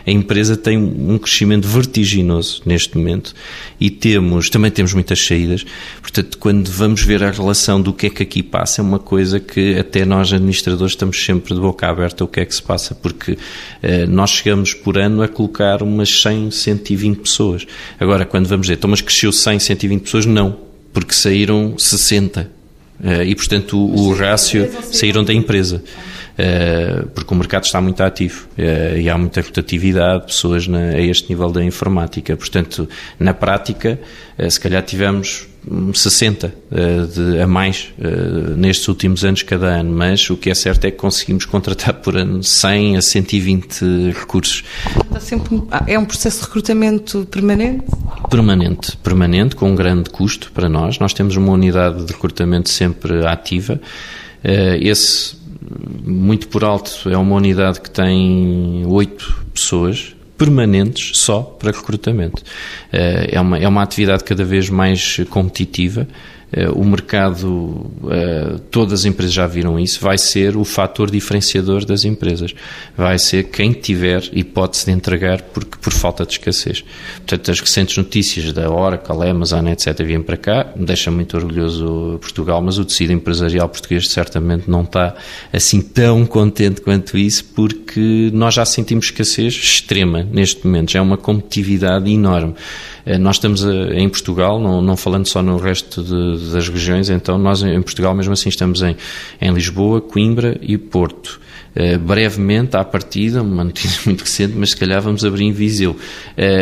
a 0.07 0.11
empresa 0.11 0.57
tem 0.57 0.79
um 0.79 1.19
crescimento 1.19 1.69
vertiginoso 1.69 2.63
neste 2.65 2.97
momento 2.97 3.35
e 3.81 3.91
temos, 3.91 4.49
também 4.49 4.71
temos 4.71 4.95
muitas 4.95 5.25
saídas. 5.25 5.65
Portanto, 6.01 6.39
quando 6.39 6.71
vamos 6.71 7.03
ver 7.03 7.23
a 7.23 7.31
relação 7.31 7.81
do 7.81 7.93
que 7.93 8.07
é 8.07 8.11
que 8.11 8.23
aqui 8.23 8.43
passa, 8.43 8.81
é 8.81 8.85
uma 8.85 8.99
coisa 8.99 9.39
que 9.39 9.79
até 9.79 10.05
nós 10.05 10.33
administradores 10.33 10.93
estamos 10.93 11.23
sempre 11.23 11.55
de 11.55 11.61
boca 11.61 11.87
aberta 11.87 12.25
o 12.25 12.29
que 12.29 12.41
é 12.41 12.45
que 12.45 12.55
se 12.55 12.63
passa, 12.63 12.95
porque 12.95 13.37
eh, 13.83 14.07
nós 14.07 14.31
chegamos 14.31 14.73
por 14.75 14.99
ano 14.99 15.23
a 15.23 15.29
colocar 15.29 15.83
umas 15.83 16.23
100, 16.23 16.51
120 16.51 17.19
pessoas. 17.19 17.67
Agora, 18.01 18.25
quando 18.25 18.48
vamos 18.49 18.67
dizer, 18.67 18.79
então, 18.79 18.91
mas 18.91 19.01
cresceu 19.01 19.33
100, 19.33 19.59
120 19.59 20.03
pessoas, 20.03 20.27
não, 20.27 20.59
porque 20.93 21.15
saíram 21.15 21.79
60. 21.79 22.51
Eh, 23.03 23.25
e, 23.27 23.35
portanto, 23.35 23.79
o, 23.79 24.09
o 24.09 24.15
rácio 24.15 24.69
saíram 24.91 25.25
da 25.25 25.33
empresa. 25.33 25.83
Eh, 26.37 27.05
porque 27.15 27.35
o 27.35 27.37
mercado 27.37 27.65
está 27.65 27.81
muito 27.81 28.01
ativo 28.01 28.47
eh, 28.57 29.01
e 29.03 29.11
há 29.11 29.19
muita 29.19 29.41
rotatividade 29.41 30.21
de 30.21 30.27
pessoas 30.27 30.69
na, 30.69 30.79
a 30.79 31.01
este 31.01 31.29
nível 31.29 31.51
da 31.51 31.65
informática. 31.65 32.37
Portanto, 32.37 32.89
na 33.19 33.35
prática, 33.35 33.99
se 34.49 34.61
calhar 34.61 34.83
tivemos 34.83 35.49
60 35.93 36.55
de, 37.15 37.41
a 37.41 37.47
mais 37.47 37.93
nestes 38.57 38.89
últimos 38.89 39.25
anos 39.25 39.43
cada 39.43 39.67
ano, 39.67 39.93
mas 39.93 40.29
o 40.31 40.37
que 40.37 40.51
é 40.51 40.55
certo 40.55 40.85
é 40.85 40.91
que 40.91 40.97
conseguimos 40.97 41.45
contratar 41.45 41.95
por 41.95 42.17
ano 42.17 42.43
100 42.43 42.97
a 42.97 43.03
120 43.03 44.13
recursos. 44.13 44.65
Sempre, 45.21 45.63
é 45.87 45.99
um 45.99 46.05
processo 46.05 46.41
de 46.41 46.47
recrutamento 46.47 47.27
permanente? 47.31 47.85
Permanente, 48.31 48.97
permanente, 48.99 49.57
com 49.57 49.71
um 49.71 49.75
grande 49.75 50.11
custo 50.11 50.51
para 50.53 50.69
nós. 50.69 50.99
Nós 50.99 51.13
temos 51.13 51.37
uma 51.37 51.53
unidade 51.53 52.05
de 52.05 52.13
recrutamento 52.13 52.69
sempre 52.69 53.27
ativa. 53.27 53.81
Esse 54.43 55.37
muito 56.05 56.49
por 56.49 56.65
alto, 56.65 57.11
é 57.11 57.17
uma 57.17 57.37
unidade 57.37 57.81
que 57.81 57.91
tem 57.91 58.85
oito 58.87 59.45
pessoas 59.53 60.15
permanentes 60.39 61.19
só 61.19 61.43
para 61.43 61.73
recrutamento. 61.73 62.43
Eh, 62.93 63.31
é 63.33 63.41
uma, 63.41 63.59
é 63.59 63.67
uma 63.67 63.83
atividade 63.83 64.23
cada 64.23 64.45
vez 64.45 64.71
mais 64.71 65.21
competitiva 65.29 66.07
o 66.75 66.83
mercado, 66.83 67.91
eh, 68.11 68.57
todas 68.71 69.01
as 69.01 69.05
empresas 69.05 69.35
já 69.35 69.47
viram 69.47 69.79
isso, 69.79 70.01
vai 70.01 70.17
ser 70.17 70.57
o 70.57 70.65
fator 70.65 71.11
diferenciador 71.11 71.85
das 71.85 72.05
empresas. 72.05 72.55
Vai 72.97 73.19
ser 73.19 73.45
quem 73.45 73.73
tiver 73.73 74.23
hipótese 74.33 74.87
de 74.87 74.93
entregar 74.93 75.43
porque, 75.43 75.77
por 75.79 75.93
falta 75.93 76.25
de 76.25 76.33
escassez. 76.33 76.83
Portanto, 77.17 77.51
as 77.51 77.61
recentes 77.61 77.97
notícias 77.99 78.53
da 78.53 78.71
Oracle, 78.71 79.29
Amazon, 79.29 79.67
etc., 79.69 80.03
vêm 80.05 80.23
para 80.23 80.37
cá, 80.39 80.73
deixa 80.75 81.11
muito 81.11 81.37
orgulhoso 81.37 82.19
Portugal, 82.21 82.63
mas 82.63 82.79
o 82.79 82.85
tecido 82.85 83.13
empresarial 83.13 83.69
português 83.69 84.09
certamente 84.09 84.71
não 84.71 84.83
está 84.83 85.15
assim 85.53 85.83
tão 85.83 86.25
contente 86.25 86.81
quanto 86.81 87.19
isso, 87.19 87.45
porque 87.55 88.31
nós 88.33 88.55
já 88.55 88.65
sentimos 88.65 89.07
escassez 89.07 89.55
extrema 89.55 90.23
neste 90.23 90.67
momento, 90.67 90.93
já 90.93 90.99
é 90.99 91.03
uma 91.03 91.19
competitividade 91.19 92.11
enorme. 92.11 92.55
Eh, 93.09 93.17
nós 93.17 93.37
estamos 93.37 93.65
em 93.65 94.07
Portugal, 94.07 94.61
não, 94.61 94.83
não 94.83 94.97
falando 94.97 95.27
só 95.27 95.43
no 95.43 95.57
resto 95.57 96.03
de, 96.03 96.53
das 96.53 96.69
regiões, 96.69 97.09
então 97.09 97.39
nós 97.39 97.63
em 97.63 97.81
Portugal 97.81 98.15
mesmo 98.15 98.35
assim 98.35 98.51
estamos 98.51 98.83
em, 98.83 98.95
em 99.41 99.51
Lisboa, 99.51 100.03
Coimbra 100.03 100.59
e 100.61 100.77
Porto. 100.77 101.41
Uh, 101.77 101.99
brevemente, 101.99 102.77
à 102.77 102.83
partida, 102.83 103.41
uma 103.41 103.63
notícia 103.63 104.01
muito 104.05 104.23
recente, 104.23 104.53
mas 104.57 104.71
se 104.71 104.77
calhar 104.77 105.01
vamos 105.01 105.25
abrir 105.25 105.45
em 105.45 105.53
Viseu. 105.53 105.93
Uh, 105.93 105.97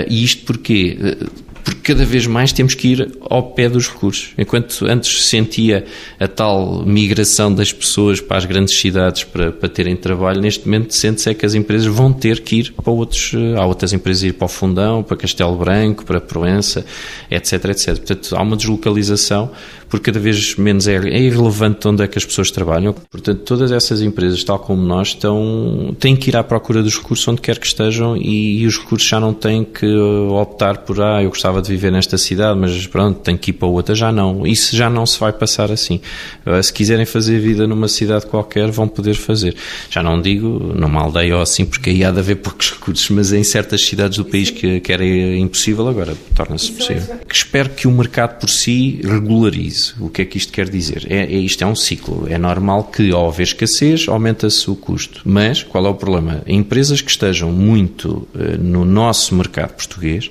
e 0.08 0.22
isto 0.22 0.44
porquê? 0.44 0.98
Uh, 1.00 1.45
porque 1.66 1.94
cada 1.94 2.04
vez 2.04 2.28
mais 2.28 2.52
temos 2.52 2.74
que 2.74 2.86
ir 2.86 3.18
ao 3.28 3.42
pé 3.42 3.68
dos 3.68 3.88
recursos. 3.88 4.32
Enquanto 4.38 4.86
antes 4.86 5.24
sentia 5.24 5.84
a 6.20 6.28
tal 6.28 6.86
migração 6.86 7.52
das 7.52 7.72
pessoas 7.72 8.20
para 8.20 8.36
as 8.36 8.44
grandes 8.44 8.78
cidades 8.78 9.24
para, 9.24 9.50
para 9.50 9.68
terem 9.68 9.96
trabalho, 9.96 10.40
neste 10.40 10.64
momento 10.64 10.94
sente-se 10.94 11.28
é 11.28 11.34
que 11.34 11.44
as 11.44 11.54
empresas 11.54 11.88
vão 11.88 12.12
ter 12.12 12.38
que 12.38 12.60
ir 12.60 12.72
para 12.72 12.92
outros, 12.92 13.32
há 13.56 13.66
outras 13.66 13.92
empresas 13.92 14.22
ir 14.22 14.34
para 14.34 14.44
o 14.44 14.48
Fundão, 14.48 15.02
para 15.02 15.16
Castelo 15.16 15.56
Branco, 15.56 16.04
para 16.04 16.20
Proença, 16.20 16.86
etc, 17.28 17.64
etc. 17.64 17.96
Portanto, 17.96 18.36
há 18.36 18.42
uma 18.42 18.56
deslocalização 18.56 19.50
porque 19.88 20.10
cada 20.10 20.18
vez 20.18 20.56
menos 20.56 20.88
é, 20.88 20.96
é 20.96 21.20
irrelevante 21.20 21.86
onde 21.86 22.02
é 22.02 22.08
que 22.08 22.18
as 22.18 22.24
pessoas 22.24 22.50
trabalham. 22.50 22.92
Portanto, 22.92 23.40
todas 23.42 23.70
essas 23.72 24.02
empresas, 24.02 24.42
tal 24.42 24.58
como 24.58 24.82
nós, 24.82 25.08
estão, 25.08 25.94
têm 25.98 26.16
que 26.16 26.30
ir 26.30 26.36
à 26.36 26.42
procura 26.42 26.82
dos 26.82 26.96
recursos 26.96 27.26
onde 27.28 27.40
quer 27.40 27.58
que 27.58 27.66
estejam 27.66 28.16
e, 28.16 28.62
e 28.62 28.66
os 28.66 28.78
recursos 28.78 29.08
já 29.08 29.20
não 29.20 29.32
têm 29.32 29.64
que 29.64 29.86
optar 29.86 30.78
por, 30.78 31.00
ah, 31.00 31.22
eu 31.22 31.28
gostava 31.30 31.55
de 31.60 31.68
viver 31.68 31.90
nesta 31.90 32.18
cidade, 32.18 32.58
mas 32.58 32.86
pronto, 32.86 33.20
tenho 33.20 33.38
que 33.38 33.50
ir 33.50 33.54
para 33.54 33.68
outra. 33.68 33.94
Já 33.94 34.12
não. 34.12 34.46
Isso 34.46 34.76
já 34.76 34.88
não 34.88 35.06
se 35.06 35.18
vai 35.18 35.32
passar 35.32 35.70
assim. 35.70 36.00
Ah, 36.44 36.62
se 36.62 36.72
quiserem 36.72 37.06
fazer 37.06 37.38
vida 37.38 37.66
numa 37.66 37.88
cidade 37.88 38.26
qualquer, 38.26 38.70
vão 38.70 38.88
poder 38.88 39.14
fazer. 39.14 39.56
Já 39.90 40.02
não 40.02 40.20
digo 40.20 40.48
numa 40.74 41.02
aldeia 41.02 41.36
ou 41.36 41.42
assim, 41.42 41.64
porque 41.64 41.90
aí 41.90 42.04
há 42.04 42.10
de 42.10 42.18
haver 42.18 42.36
poucos 42.36 42.70
recursos, 42.72 43.08
mas 43.10 43.32
em 43.32 43.42
certas 43.42 43.82
cidades 43.82 44.18
do 44.18 44.24
país 44.24 44.50
que, 44.50 44.80
que 44.80 44.92
era 44.92 45.04
impossível, 45.04 45.88
agora 45.88 46.14
torna-se 46.34 46.72
possível. 46.72 47.16
Espero 47.32 47.70
que 47.70 47.86
o 47.86 47.90
mercado 47.90 48.38
por 48.40 48.48
si 48.48 49.00
regularize 49.02 49.94
o 50.00 50.08
que 50.08 50.22
é 50.22 50.24
que 50.24 50.38
isto 50.38 50.52
quer 50.52 50.68
dizer? 50.68 51.06
É, 51.08 51.24
é 51.24 51.38
isto 51.38 51.62
é 51.62 51.66
um 51.66 51.74
ciclo. 51.74 52.26
É 52.28 52.38
normal 52.38 52.84
que, 52.84 53.10
ao 53.10 53.28
haver 53.28 53.44
escassez, 53.44 54.08
aumenta-se 54.08 54.70
o 54.70 54.76
custo. 54.76 55.22
Mas, 55.24 55.62
qual 55.62 55.86
é 55.86 55.88
o 55.88 55.94
problema? 55.94 56.42
Empresas 56.46 57.00
que 57.00 57.10
estejam 57.10 57.50
muito 57.52 58.28
uh, 58.34 58.58
no 58.58 58.84
nosso 58.84 59.34
mercado 59.34 59.72
português, 59.72 60.30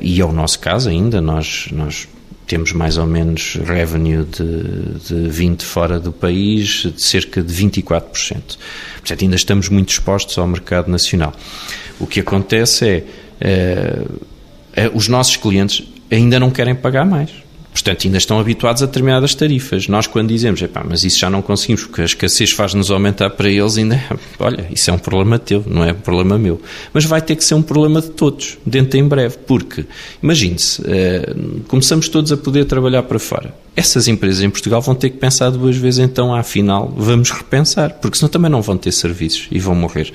e 0.00 0.20
é 0.20 0.24
o 0.24 0.32
nosso 0.32 0.58
caso 0.58 0.88
ainda, 0.90 1.20
nós, 1.20 1.68
nós 1.72 2.08
temos 2.50 2.72
mais 2.72 2.98
ou 2.98 3.06
menos 3.06 3.54
revenue 3.64 4.24
de, 4.24 4.98
de 5.06 5.28
20 5.28 5.64
fora 5.64 6.00
do 6.00 6.10
país, 6.10 6.82
de 6.82 7.00
cerca 7.00 7.40
de 7.40 7.54
24%. 7.54 8.02
Portanto, 8.96 9.22
ainda 9.22 9.36
estamos 9.36 9.68
muito 9.68 9.90
expostos 9.90 10.36
ao 10.36 10.48
mercado 10.48 10.90
nacional. 10.90 11.32
O 12.00 12.08
que 12.08 12.18
acontece 12.18 13.04
é, 13.40 14.04
uh, 14.76 14.96
os 14.96 15.06
nossos 15.06 15.36
clientes 15.36 15.86
ainda 16.10 16.40
não 16.40 16.50
querem 16.50 16.74
pagar 16.74 17.06
mais. 17.06 17.30
Portanto, 17.82 18.06
ainda 18.06 18.18
estão 18.18 18.38
habituados 18.38 18.82
a 18.82 18.86
determinadas 18.86 19.34
tarifas. 19.34 19.88
Nós, 19.88 20.06
quando 20.06 20.28
dizemos, 20.28 20.60
mas 20.86 21.02
isso 21.02 21.18
já 21.18 21.30
não 21.30 21.40
conseguimos, 21.40 21.84
porque 21.84 22.02
a 22.02 22.04
escassez 22.04 22.52
faz-nos 22.52 22.90
aumentar 22.90 23.30
para 23.30 23.48
eles, 23.48 23.78
ainda, 23.78 24.02
olha, 24.38 24.66
isso 24.70 24.90
é 24.90 24.92
um 24.92 24.98
problema 24.98 25.38
teu, 25.38 25.64
não 25.66 25.82
é 25.82 25.92
um 25.92 25.94
problema 25.94 26.38
meu. 26.38 26.60
Mas 26.92 27.04
vai 27.06 27.22
ter 27.22 27.36
que 27.36 27.44
ser 27.44 27.54
um 27.54 27.62
problema 27.62 28.02
de 28.02 28.10
todos, 28.10 28.58
dentro 28.66 28.98
em 28.98 29.06
breve, 29.06 29.38
porque, 29.46 29.86
imagine-se, 30.22 30.82
eh, 30.86 31.34
começamos 31.68 32.08
todos 32.08 32.30
a 32.32 32.36
poder 32.36 32.66
trabalhar 32.66 33.02
para 33.04 33.18
fora 33.18 33.54
essas 33.80 34.08
empresas 34.08 34.42
em 34.42 34.50
Portugal 34.50 34.82
vão 34.82 34.94
ter 34.94 35.08
que 35.08 35.16
pensar 35.16 35.48
duas 35.48 35.74
vezes, 35.74 36.00
então, 36.00 36.34
afinal, 36.34 36.92
vamos 36.94 37.30
repensar, 37.30 37.94
porque 37.94 38.18
senão 38.18 38.28
também 38.28 38.50
não 38.50 38.60
vão 38.60 38.76
ter 38.76 38.92
serviços 38.92 39.48
e 39.50 39.58
vão 39.58 39.74
morrer. 39.74 40.12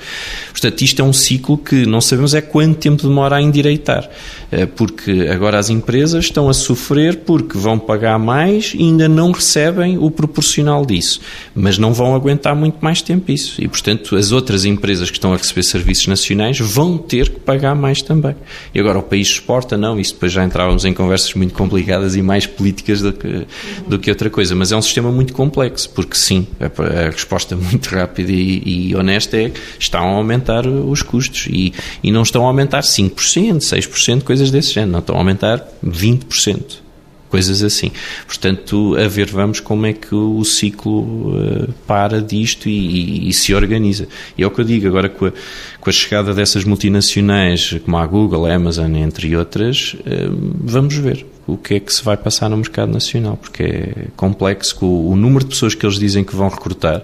Portanto, 0.52 0.82
isto 0.82 1.02
é 1.02 1.04
um 1.04 1.12
ciclo 1.12 1.58
que 1.58 1.84
não 1.84 2.00
sabemos 2.00 2.32
é 2.32 2.40
quanto 2.40 2.78
tempo 2.78 3.02
demora 3.02 3.36
a 3.36 3.42
endireitar, 3.42 4.08
eh, 4.52 4.66
porque 4.66 5.28
agora 5.32 5.58
as 5.58 5.68
empresas 5.68 6.26
estão 6.26 6.48
a 6.48 6.54
sofrer 6.54 7.16
porque 7.26 7.58
vão 7.58 7.76
pagar 7.76 8.18
mais 8.20 8.72
e 8.72 8.82
ainda 8.82 9.08
não 9.08 9.32
recebem 9.32 9.98
o 9.98 10.12
proporcional 10.12 10.86
disso, 10.86 11.20
mas 11.52 11.76
não 11.76 11.92
vão 11.92 12.14
aguentar 12.14 12.54
muito 12.54 12.78
mais 12.80 13.02
tempo 13.02 13.32
isso. 13.32 13.60
E, 13.60 13.66
portanto, 13.66 14.14
as 14.14 14.30
outras 14.30 14.64
empresas 14.64 15.10
que 15.10 15.16
estão 15.16 15.32
a 15.32 15.36
receber 15.36 15.64
serviços 15.64 16.06
nacionais 16.06 16.60
vão 16.60 16.96
ter 16.96 17.30
que 17.30 17.40
pagar 17.40 17.74
mais 17.74 18.00
também. 18.00 18.36
E 18.72 18.78
agora 18.78 19.00
o 19.00 19.02
país 19.02 19.26
exporta, 19.26 19.76
não, 19.76 19.98
isso 19.98 20.14
depois 20.14 20.30
já 20.30 20.44
entrávamos 20.44 20.84
em 20.84 20.94
conversas 20.94 21.34
muito 21.34 21.52
complicadas 21.52 22.14
e 22.14 22.22
mais 22.22 22.46
políticas 22.46 23.02
do 23.02 23.12
que 23.12 23.44
do 23.86 23.98
que 23.98 24.10
outra 24.10 24.30
coisa. 24.30 24.54
Mas 24.54 24.72
é 24.72 24.76
um 24.76 24.82
sistema 24.82 25.10
muito 25.10 25.32
complexo, 25.32 25.90
porque 25.90 26.16
sim, 26.16 26.46
a, 26.60 27.06
a 27.06 27.10
resposta 27.10 27.56
muito 27.56 27.86
rápida 27.88 28.32
e, 28.32 28.90
e, 28.90 28.96
honesta 28.96 29.36
é 29.36 29.52
estão 29.78 30.00
a 30.00 30.16
aumentar 30.16 30.66
os 30.66 31.02
custos 31.02 31.46
e, 31.48 31.72
e 32.02 32.10
não 32.10 32.22
estão 32.22 32.44
a 32.44 32.46
aumentar 32.46 32.82
5%, 32.82 33.58
6%, 33.58 34.22
coisas 34.22 34.50
desse 34.50 34.72
género, 34.72 34.92
não 34.92 34.98
estão 35.00 35.16
a 35.16 35.18
aumentar 35.18 35.66
20% 35.84 36.86
coisas 37.28 37.62
assim. 37.62 37.90
Portanto, 38.26 38.96
a 38.96 39.06
ver 39.08 39.26
vamos 39.26 39.60
como 39.60 39.86
é 39.86 39.92
que 39.92 40.14
o 40.14 40.44
ciclo 40.44 41.34
uh, 41.34 41.72
para 41.86 42.20
disto 42.20 42.68
e, 42.68 42.72
e, 42.72 43.28
e, 43.28 43.32
se 43.34 43.54
organiza. 43.54 44.08
E 44.36 44.42
é 44.42 44.46
o 44.46 44.50
que 44.50 44.60
eu 44.60 44.64
digo, 44.64 44.86
agora 44.86 45.08
com 45.08 45.26
a, 45.26 45.32
com 45.80 45.90
a 45.90 45.92
chegada 45.92 46.32
dessas 46.32 46.64
multinacionais 46.64 47.76
como 47.84 47.96
a 47.98 48.06
Google, 48.06 48.46
a 48.46 48.54
Amazon, 48.54 48.94
entre 48.96 49.36
outras, 49.36 49.94
uh, 49.94 50.54
vamos 50.64 50.96
ver 50.96 51.26
o 51.46 51.56
que 51.56 51.74
é 51.74 51.80
que 51.80 51.92
se 51.92 52.02
vai 52.02 52.16
passar 52.16 52.48
no 52.48 52.56
mercado 52.56 52.92
nacional, 52.92 53.36
porque 53.36 53.62
é 53.62 53.94
complexo, 54.16 54.76
com 54.76 55.10
o, 55.10 55.16
número 55.16 55.44
de 55.44 55.50
pessoas 55.50 55.74
que 55.74 55.86
eles 55.86 55.98
dizem 55.98 56.24
que 56.24 56.34
vão 56.34 56.48
recrutar, 56.48 57.02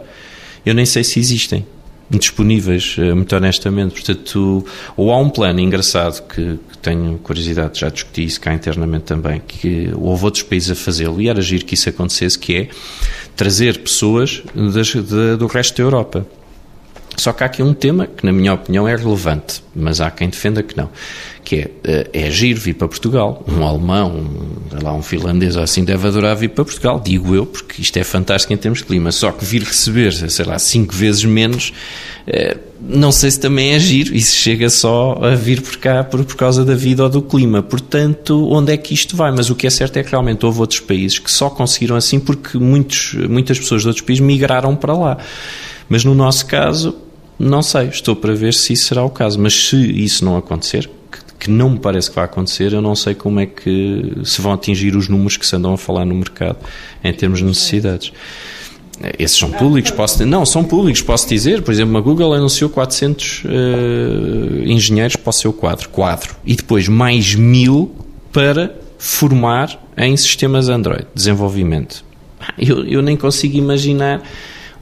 eu 0.67 0.75
nem 0.75 0.85
sei 0.85 1.05
se 1.05 1.21
existem 1.21 1.65
disponíveis, 2.19 2.97
eh, 2.99 3.15
muito 3.15 3.35
honestamente. 3.35 3.93
Portanto, 3.93 4.65
ou 4.97 5.13
há 5.13 5.19
um 5.19 5.31
plano 5.31 5.61
engraçado 5.61 6.27
que, 6.27 6.59
que, 6.71 6.79
tenho 6.79 7.19
curiosidade, 7.19 7.81
já 7.81 7.89
discuti 7.89 8.25
isso 8.25 8.41
cá 8.41 8.53
internamente 8.53 9.05
também, 9.05 9.41
que 9.47 9.91
houve 9.95 10.25
outros 10.25 10.43
países 10.43 10.71
a 10.71 10.75
fazê-lo 10.75 11.21
e 11.21 11.29
era 11.29 11.39
agir 11.39 11.63
que 11.63 11.75
isso 11.75 11.89
acontecesse, 11.89 12.39
que 12.39 12.57
é 12.57 12.69
trazer 13.37 13.79
pessoas 13.79 14.43
das, 14.55 14.89
de, 14.89 15.37
do 15.37 15.47
resto 15.47 15.77
da 15.77 15.83
Europa. 15.83 16.27
Só 17.17 17.33
que 17.33 17.43
há 17.43 17.47
aqui 17.47 17.63
um 17.63 17.75
tema 17.75 18.07
que, 18.07 18.25
na 18.25 18.33
minha 18.33 18.53
opinião, 18.53 18.89
é 18.89 18.97
relevante, 18.97 19.62
mas 19.75 20.01
há 20.01 20.11
quem 20.11 20.29
defenda 20.29 20.63
que 20.63 20.77
não, 20.77 20.91
que 21.45 21.57
é, 21.57 21.71
eh, 21.85 22.11
é 22.13 22.31
giro 22.31 22.61
vir 22.61 22.75
para 22.75 22.87
Portugal. 22.87 23.45
Um 23.49 23.67
alemão, 23.67 24.11
um, 24.11 24.83
lá, 24.83 24.93
um 24.93 25.03
finlandês 25.03 25.57
assim 25.57 25.85
deve 25.85 26.07
adorar 26.07 26.37
vir 26.37 26.51
para 26.51 26.65
Portugal, 26.65 27.01
digo 27.01 27.35
eu, 27.35 27.47
porque 27.47 27.81
isto 27.81 27.97
é 27.97 28.05
fantástico 28.05 28.53
em 28.53 28.57
termos 28.57 28.81
de 28.81 28.85
clima. 28.85 29.11
Só 29.11 29.33
que 29.33 29.45
vir 29.45 29.63
receber, 29.63 30.13
sei 30.13 30.45
lá, 30.45 30.59
cinco 30.59 30.95
vezes 30.95 31.25
menos, 31.25 31.73
eh, 32.27 32.57
não 32.81 33.11
sei 33.11 33.31
se 33.31 33.41
também 33.41 33.73
é 33.73 33.79
giro 33.79 34.15
e 34.15 34.21
se 34.21 34.37
chega 34.37 34.69
só 34.69 35.19
a 35.23 35.35
vir 35.35 35.63
por 35.63 35.77
cá 35.79 36.05
por, 36.05 36.23
por 36.25 36.37
causa 36.37 36.65
da 36.65 36.75
vida 36.75 37.03
ou 37.03 37.09
do 37.09 37.23
clima. 37.23 37.63
Portanto, 37.63 38.49
onde 38.51 38.73
é 38.73 38.77
que 38.77 38.93
isto 38.93 39.17
vai? 39.17 39.33
Mas 39.33 39.49
o 39.49 39.55
que 39.55 39.67
é 39.67 39.71
certo 39.71 39.97
é 39.97 40.03
que 40.03 40.11
realmente 40.11 40.45
houve 40.45 40.61
outros 40.61 40.81
países 40.81 41.19
que 41.19 41.31
só 41.31 41.49
conseguiram 41.49 41.97
assim 41.97 42.21
porque 42.21 42.59
muitos, 42.59 43.15
muitas 43.15 43.59
pessoas 43.59 43.83
de 43.83 43.89
outros 43.89 44.05
países 44.05 44.25
migraram 44.25 44.77
para 44.77 44.93
lá. 44.93 45.19
Mas 45.89 46.05
no 46.05 46.15
nosso 46.15 46.47
caso, 46.47 46.97
não 47.43 47.63
sei, 47.63 47.89
estou 47.89 48.15
para 48.15 48.35
ver 48.35 48.55
se 48.55 48.73
isso 48.73 48.87
será 48.87 49.05
o 49.05 49.11
caso. 49.11 49.39
Mas 49.39 49.55
se 49.55 49.77
isso 49.77 50.25
não 50.25 50.37
acontecer, 50.37 50.89
que 51.39 51.51
não 51.51 51.71
me 51.71 51.79
parece 51.79 52.09
que 52.09 52.15
vai 52.15 52.25
acontecer, 52.25 52.73
eu 52.73 52.81
não 52.81 52.95
sei 52.95 53.15
como 53.15 53.41
é 53.41 53.47
que 53.47 54.13
se 54.25 54.41
vão 54.41 54.53
atingir 54.53 54.95
os 54.95 55.09
números 55.09 55.37
que 55.37 55.45
se 55.45 55.57
andam 55.57 55.75
a 55.75 55.79
falar 55.79 56.05
no 56.05 56.15
mercado 56.15 56.57
em 57.03 57.13
termos 57.13 57.41
de 57.41 57.45
necessidades. 57.45 58.13
Esses 59.19 59.37
são 59.37 59.51
públicos, 59.51 59.91
posso 59.91 60.25
não, 60.25 60.47
são 60.47 60.63
públicos, 60.63 61.03
posso 61.03 61.29
dizer, 61.29 61.63
por 61.63 61.73
exemplo, 61.73 61.97
a 61.97 62.01
Google 62.01 62.33
anunciou 62.33 62.71
400 62.71 63.43
uh, 63.45 63.49
eh, 63.49 64.71
engenheiros 64.71 65.17
para 65.17 65.31
o 65.31 65.33
seu 65.33 65.53
quadro, 65.53 65.89
quadro, 65.89 66.37
e 66.45 66.55
depois 66.55 66.87
mais 66.87 67.35
mil 67.35 67.93
para 68.33 68.77
formar 68.97 69.83
em 69.97 70.17
sistemas 70.17 70.69
Android, 70.69 71.07
desenvolvimento. 71.13 72.05
Eu, 72.57 72.85
eu 72.85 73.03
nem 73.03 73.17
consigo 73.17 73.57
imaginar 73.57 74.23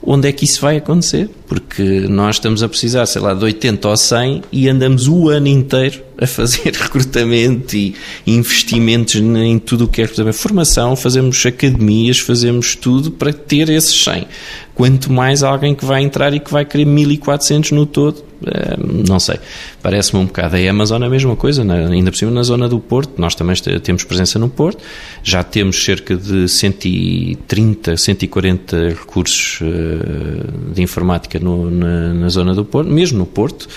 onde 0.03 0.29
é 0.29 0.33
que 0.33 0.45
isso 0.45 0.61
vai 0.61 0.77
acontecer, 0.77 1.31
porque 1.51 1.83
nós 2.09 2.37
estamos 2.37 2.63
a 2.63 2.69
precisar, 2.69 3.07
sei 3.07 3.21
lá, 3.21 3.35
de 3.35 3.43
80 3.43 3.89
ou 3.89 3.97
100 3.97 4.43
e 4.53 4.69
andamos 4.69 5.09
o 5.09 5.29
ano 5.29 5.49
inteiro 5.49 6.01
a 6.17 6.25
fazer 6.25 6.71
recrutamento 6.79 7.77
e 7.77 7.97
investimentos 8.25 9.17
em 9.17 9.59
tudo 9.59 9.87
o 9.87 9.89
que 9.89 10.01
é 10.01 10.33
formação, 10.33 10.95
fazemos 10.95 11.45
academias, 11.45 12.21
fazemos 12.21 12.77
tudo 12.77 13.11
para 13.11 13.33
ter 13.33 13.69
esses 13.69 14.05
100. 14.05 14.29
Quanto 14.77 15.13
mais 15.13 15.43
alguém 15.43 15.75
que 15.75 15.85
vai 15.85 16.05
entrar 16.05 16.33
e 16.33 16.39
que 16.39 16.53
vai 16.53 16.65
querer 16.65 16.85
1400 16.85 17.73
no 17.73 17.85
todo, 17.85 18.25
eh, 18.47 18.77
não 18.79 19.21
sei, 19.21 19.39
parece-me 19.83 20.23
um 20.23 20.27
bocado. 20.27 20.57
A 20.57 20.71
Amazon 20.71 21.03
é 21.03 21.07
a 21.07 21.11
mesma 21.11 21.37
coisa, 21.37 21.63
ainda 21.63 22.11
por 22.11 22.17
cima 22.17 22.31
na 22.31 22.43
zona 22.43 22.69
do 22.69 22.79
Porto, 22.79 23.15
nós 23.19 23.35
também 23.35 23.55
temos 23.83 24.05
presença 24.05 24.39
no 24.39 24.49
Porto, 24.49 24.83
já 25.23 25.43
temos 25.43 25.85
cerca 25.85 26.17
de 26.17 26.49
130, 26.49 27.97
140 27.97 28.89
recursos 28.91 29.59
eh, 29.63 30.73
de 30.73 30.83
informática 30.83 31.39
no, 31.41 31.71
na, 31.71 32.15
na 32.15 32.29
zona 32.29 32.55
do 32.55 32.65
Porto, 32.65 32.91
mesmo 32.91 33.19
no 33.19 33.27
Porto, 33.27 33.69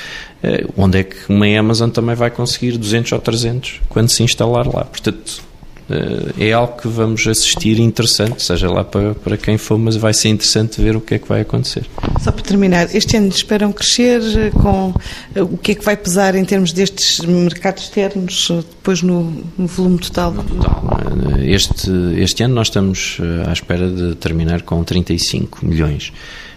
eh, 0.44 0.66
onde 0.76 1.00
é 1.00 1.04
que 1.04 1.16
uma 1.30 1.48
Amazon 1.48 1.90
também 1.90 2.16
vai 2.16 2.30
conseguir 2.30 2.78
200 2.78 3.14
ou 3.14 3.20
300 3.20 3.82
quando 3.88 4.10
se 4.10 4.24
instalar 4.24 4.68
lá. 4.68 4.84
Portanto, 4.84 5.42
eh, 5.90 6.50
é 6.50 6.52
algo 6.52 6.76
que 6.82 6.88
vamos 6.90 7.26
assistir 7.26 7.80
interessante, 7.80 8.44
seja 8.44 8.70
lá 8.70 8.84
para, 8.84 9.16
para 9.16 9.38
quem 9.38 9.58
for, 9.58 9.78
mas 9.78 9.96
vai 9.96 10.14
ser 10.14 10.28
interessante 10.28 10.82
ver 10.82 10.98
o 10.98 11.02
que 11.02 11.16
é 11.16 11.20
que 11.20 11.30
vai 11.30 11.42
acontecer. 11.42 11.86
Só 12.22 12.30
para 12.34 12.44
terminar, 12.44 12.94
este 12.94 13.16
ano 13.16 13.30
esperam 13.30 13.72
crescer 13.72 14.22
eh, 14.38 14.50
com 14.50 14.94
o 15.40 15.58
que 15.58 15.72
é 15.72 15.76
que 15.76 15.86
vai 15.86 15.96
pesar 15.96 16.36
em 16.36 16.44
termos 16.44 16.74
destes 16.74 17.22
mercados 17.22 17.84
externos 17.84 18.50
depois 18.70 19.02
no, 19.02 19.44
no 19.58 19.68
volume 19.68 20.00
total? 20.00 20.32
No 20.32 20.44
total. 20.44 20.84
Este, 21.42 21.90
este 22.18 22.44
ano 22.44 22.56
nós 22.56 22.68
estamos 22.68 23.18
à 23.48 23.54
espera 23.54 23.90
de 23.90 24.16
terminar 24.16 24.62
com 24.64 24.84
35 24.84 25.66
milhões. 25.66 26.12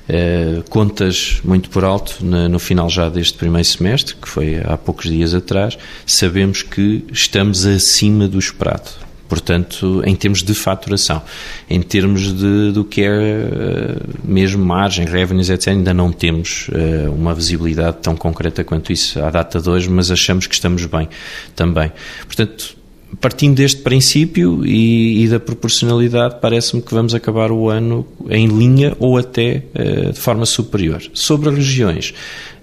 Uh, 0.08 0.62
contas 0.70 1.40
muito 1.42 1.68
por 1.68 1.84
alto 1.84 2.24
no, 2.24 2.58
final 2.60 2.88
já 2.88 3.08
deste 3.08 3.36
primeiro 3.36 3.66
semestre, 3.66 4.14
que 4.14 4.28
foi 4.28 4.60
há 4.64 4.76
poucos 4.76 5.10
dias 5.10 5.34
atrás, 5.34 5.76
sabemos 6.06 6.62
que 6.62 7.04
estamos 7.12 7.66
acima 7.66 8.28
do 8.28 8.38
esperado. 8.38 8.88
Portanto, 9.28 10.02
em 10.04 10.14
termos 10.14 10.44
de 10.44 10.54
faturação, 10.54 11.20
em 11.68 11.82
termos 11.82 12.32
de, 12.32 12.70
do 12.70 12.84
que 12.84 13.02
é 13.02 13.10
uh, 13.10 14.00
mesmo 14.22 14.64
margem, 14.64 15.04
revenues, 15.04 15.50
etc., 15.50 15.68
ainda 15.68 15.92
não 15.92 16.12
temos 16.12 16.68
uh, 16.68 17.12
uma 17.12 17.34
visibilidade 17.34 17.98
tão 18.00 18.14
concreta 18.14 18.62
quanto 18.62 18.92
isso 18.92 19.20
à 19.20 19.30
data 19.30 19.60
de 19.60 19.68
hoje, 19.68 19.90
mas 19.90 20.10
achamos 20.12 20.46
que 20.46 20.54
estamos 20.54 20.86
bem 20.86 21.08
também. 21.56 21.90
Portanto, 22.24 22.76
partindo 23.20 23.56
deste 23.56 23.82
princípio 23.82 24.64
e, 24.64 25.24
e 25.24 25.28
da 25.28 25.38
proporcionalidade, 25.38 26.38
parece-me 26.40 26.82
que 26.82 26.92
vamos 26.92 27.14
acabar 27.14 27.50
o 27.50 27.68
ano 27.68 28.06
em 28.28 28.46
linha 28.46 28.96
ou 28.98 29.16
até 29.16 29.62
uh, 29.74 30.12
de 30.12 30.18
forma 30.18 30.44
superior. 30.44 31.02
Sobre 31.14 31.48
as 31.48 31.54
regiões, 31.54 32.14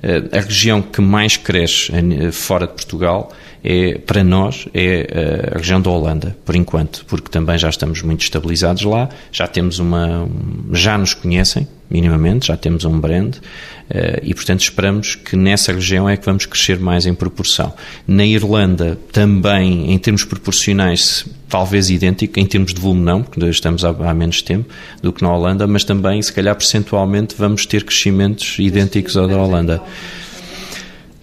uh, 0.03 0.35
a 0.35 0.41
região 0.41 0.81
que 0.81 1.01
mais 1.01 1.37
cresce 1.37 1.91
uh, 1.91 2.31
fora 2.31 2.67
de 2.67 2.73
Portugal 2.73 3.31
é, 3.63 3.97
para 3.97 4.23
nós, 4.23 4.67
é 4.73 5.51
a 5.53 5.57
região 5.57 5.81
da 5.81 5.89
Holanda, 5.89 6.35
por 6.43 6.55
enquanto, 6.55 7.05
porque 7.07 7.29
também 7.29 7.57
já 7.57 7.69
estamos 7.69 8.01
muito 8.01 8.21
estabilizados 8.21 8.83
lá, 8.83 9.09
já 9.31 9.47
temos 9.47 9.79
uma, 9.79 10.27
já 10.71 10.97
nos 10.97 11.13
conhecem, 11.13 11.67
minimamente, 11.89 12.47
já 12.47 12.57
temos 12.57 12.85
um 12.85 12.99
brand 12.99 13.35
eh, 13.89 14.21
e, 14.23 14.33
portanto, 14.33 14.61
esperamos 14.61 15.15
que 15.15 15.35
nessa 15.35 15.71
região 15.71 16.09
é 16.09 16.17
que 16.17 16.25
vamos 16.25 16.45
crescer 16.45 16.79
mais 16.79 17.05
em 17.05 17.13
proporção. 17.13 17.71
Na 18.07 18.25
Irlanda, 18.25 18.97
também, 19.11 19.93
em 19.93 19.97
termos 19.99 20.25
proporcionais, 20.25 21.25
talvez 21.47 21.91
idêntico, 21.91 22.39
em 22.39 22.45
termos 22.45 22.73
de 22.73 22.81
volume 22.81 23.01
não, 23.01 23.21
porque 23.21 23.45
estamos 23.45 23.85
há, 23.85 23.89
há 23.89 24.13
menos 24.13 24.41
tempo 24.41 24.67
do 25.01 25.13
que 25.13 25.21
na 25.21 25.31
Holanda, 25.31 25.67
mas 25.67 25.83
também, 25.83 26.21
se 26.21 26.33
calhar, 26.33 26.55
percentualmente, 26.55 27.35
vamos 27.37 27.65
ter 27.65 27.83
crescimentos 27.83 28.57
idênticos 28.57 29.15
ao 29.15 29.27
da 29.27 29.37
Holanda. 29.37 29.81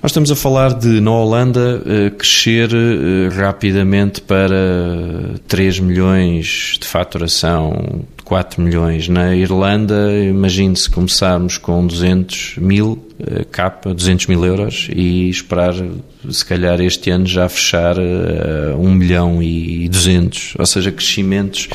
Nós 0.02 0.12
estamos 0.12 0.30
a 0.30 0.36
falar 0.36 0.72
de, 0.72 0.98
na 0.98 1.10
Holanda, 1.10 1.82
eh, 1.84 2.10
crescer 2.10 2.70
eh, 2.72 3.28
rapidamente 3.28 4.22
para 4.22 5.34
3 5.46 5.78
milhões 5.80 6.78
de 6.80 6.86
faturação, 6.86 8.02
4 8.30 8.62
milhões. 8.62 9.08
Na 9.08 9.34
Irlanda, 9.34 10.16
imagine-se 10.16 10.88
começarmos 10.88 11.58
com 11.58 11.84
200 11.84 12.58
mil 12.58 13.04
eh, 13.18 13.44
capa, 13.50 13.92
200 13.92 14.28
mil 14.28 14.44
euros 14.44 14.88
e 14.94 15.28
esperar, 15.28 15.74
se 16.30 16.44
calhar, 16.44 16.80
este 16.80 17.10
ano 17.10 17.26
já 17.26 17.48
fechar 17.48 17.96
1 17.98 18.94
milhão 18.94 19.42
e 19.42 19.88
200, 19.88 20.54
ou 20.56 20.64
seja, 20.64 20.92
crescimentos 20.92 21.70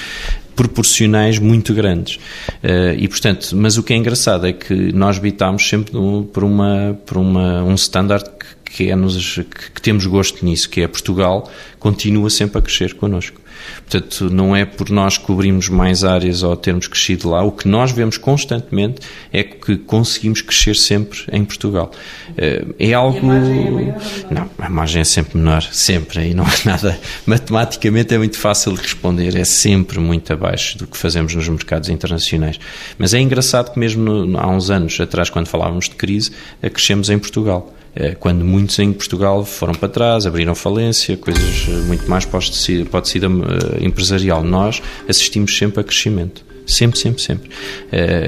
proporcionais 0.56 1.40
muito 1.40 1.74
grandes. 1.74 2.16
Uh, 2.64 2.96
e, 2.98 3.06
portanto, 3.10 3.50
mas 3.54 3.78
o 3.78 3.84
que 3.84 3.92
é 3.92 3.98
engraçado 3.98 4.48
é 4.48 4.54
que 4.54 4.94
nós 4.94 5.20
bitámos 5.20 5.68
sempre 5.68 5.92
por, 6.32 6.46
uma, 6.46 6.98
por 7.06 7.18
uma, 7.18 7.64
um 7.64 7.76
standard 7.76 8.24
que, 8.64 8.72
que, 8.72 8.90
é 8.90 8.96
nos, 8.96 9.36
que, 9.36 9.72
que 9.74 9.82
temos 9.82 10.06
gosto 10.06 10.46
nisso, 10.46 10.70
que 10.70 10.80
é 10.80 10.88
Portugal 10.88 11.52
continua 11.80 12.30
sempre 12.30 12.60
a 12.60 12.62
crescer 12.62 12.94
connosco. 12.94 13.42
Portanto, 13.90 14.30
não 14.30 14.56
é 14.56 14.66
por 14.66 14.90
nós 14.90 15.18
cobrirmos 15.18 15.70
mais 15.70 16.04
áreas 16.04 16.44
ou 16.44 16.56
termos 16.56 16.88
crescido 16.88 17.30
lá, 17.30 17.44
o 17.44 17.52
que 17.52 17.68
nós 17.68 17.92
vemos 17.92 18.18
constantemente 18.18 19.02
é 19.32 19.44
que 19.44 19.78
conseguimos 19.78 20.42
crescer 20.42 20.76
sempre 20.76 21.20
em 21.32 21.44
Portugal. 21.46 21.92
Eh, 22.38 22.66
é 22.80 22.94
algo. 22.94 23.18
É 23.18 24.32
não, 24.34 24.50
a 24.58 24.70
margem 24.70 25.02
é 25.02 25.06
sempre 25.06 25.38
menor, 25.38 25.62
sempre, 25.72 26.30
e 26.30 26.34
não 26.34 26.46
é 26.46 26.58
nada. 26.66 27.00
Matematicamente 27.26 28.14
é 28.14 28.18
muito 28.18 28.38
fácil 28.38 28.74
de 28.74 28.82
responder, 28.82 29.36
é 29.36 29.46
sempre 29.46 30.00
muito 30.00 30.32
abaixo 30.34 30.78
do 30.78 30.88
que 30.88 30.98
fazemos 30.98 31.36
nos 31.36 31.48
mercados 31.48 31.90
internacionais. 31.90 32.60
Mas 32.98 33.14
é 33.14 33.20
engraçado 33.20 33.72
que, 33.72 33.80
mesmo 33.80 34.04
no, 34.04 34.40
há 34.40 34.48
uns 34.48 34.70
anos 34.70 35.00
atrás, 35.00 35.30
quando 35.30 35.48
falávamos 35.48 35.90
de 35.90 35.96
crise, 35.96 36.32
crescemos 36.62 37.10
em 37.10 37.20
Portugal. 37.20 37.75
Eh, 37.96 38.16
quando 38.20 38.44
muitos 38.44 38.78
em 38.80 38.92
Portugal 38.92 39.46
foram 39.46 39.74
para 39.74 39.88
trás, 39.88 40.26
abriram 40.26 40.54
falência, 40.54 41.16
coisas 41.16 41.66
eh, 41.68 41.72
muito 41.88 42.10
mais 42.10 42.26
para 42.26 42.40
tecido 42.40 42.90
eh, 42.90 43.86
empresarial. 43.86 44.44
Nós 44.44 44.82
assistimos 45.08 45.58
sempre 45.58 45.80
a 45.80 45.84
crescimento. 45.84 46.44
Sempre, 46.68 46.98
sempre, 46.98 47.22
sempre. 47.22 47.52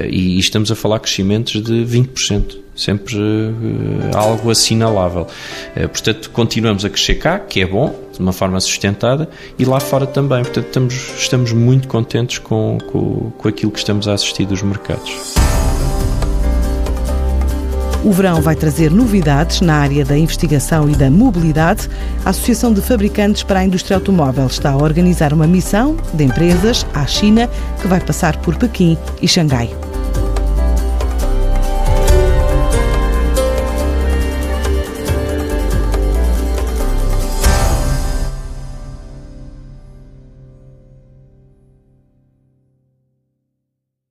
E 0.08 0.38
estamos 0.38 0.70
a 0.70 0.76
falar 0.76 1.00
crescimentos 1.00 1.60
de 1.60 1.84
20% 1.84 2.56
sempre 2.76 3.16
algo 4.14 4.48
assinalável. 4.48 5.26
portanto, 5.74 6.30
continuamos 6.30 6.84
a 6.84 6.88
crescer 6.88 7.16
cá, 7.16 7.40
que 7.40 7.60
é 7.60 7.66
bom, 7.66 7.92
de 8.12 8.20
uma 8.20 8.32
forma 8.32 8.60
sustentada, 8.60 9.28
e 9.58 9.64
lá 9.64 9.80
fora 9.80 10.06
também. 10.06 10.44
Portanto, 10.44 10.66
estamos, 10.66 10.94
estamos 11.18 11.52
muito 11.52 11.88
contentes 11.88 12.38
com, 12.38 12.78
com, 12.92 13.32
com 13.36 13.48
aquilo 13.48 13.72
que 13.72 13.78
estamos 13.80 14.06
a 14.06 14.12
assistir 14.12 14.46
dos 14.46 14.62
mercados. 14.62 15.57
O 18.04 18.12
verão 18.12 18.40
vai 18.40 18.54
trazer 18.54 18.90
novidades 18.90 19.60
na 19.60 19.74
área 19.74 20.04
da 20.04 20.16
investigação 20.16 20.88
e 20.88 20.94
da 20.94 21.10
mobilidade. 21.10 21.88
A 22.24 22.30
Associação 22.30 22.72
de 22.72 22.80
Fabricantes 22.80 23.42
para 23.42 23.58
a 23.60 23.64
Indústria 23.64 23.96
Automóvel 23.96 24.46
está 24.46 24.70
a 24.70 24.76
organizar 24.76 25.32
uma 25.32 25.46
missão 25.46 25.96
de 26.14 26.24
empresas 26.24 26.86
à 26.94 27.04
China 27.06 27.50
que 27.80 27.88
vai 27.88 28.00
passar 28.00 28.36
por 28.38 28.56
Pequim 28.56 28.96
e 29.20 29.26
Xangai. 29.26 29.87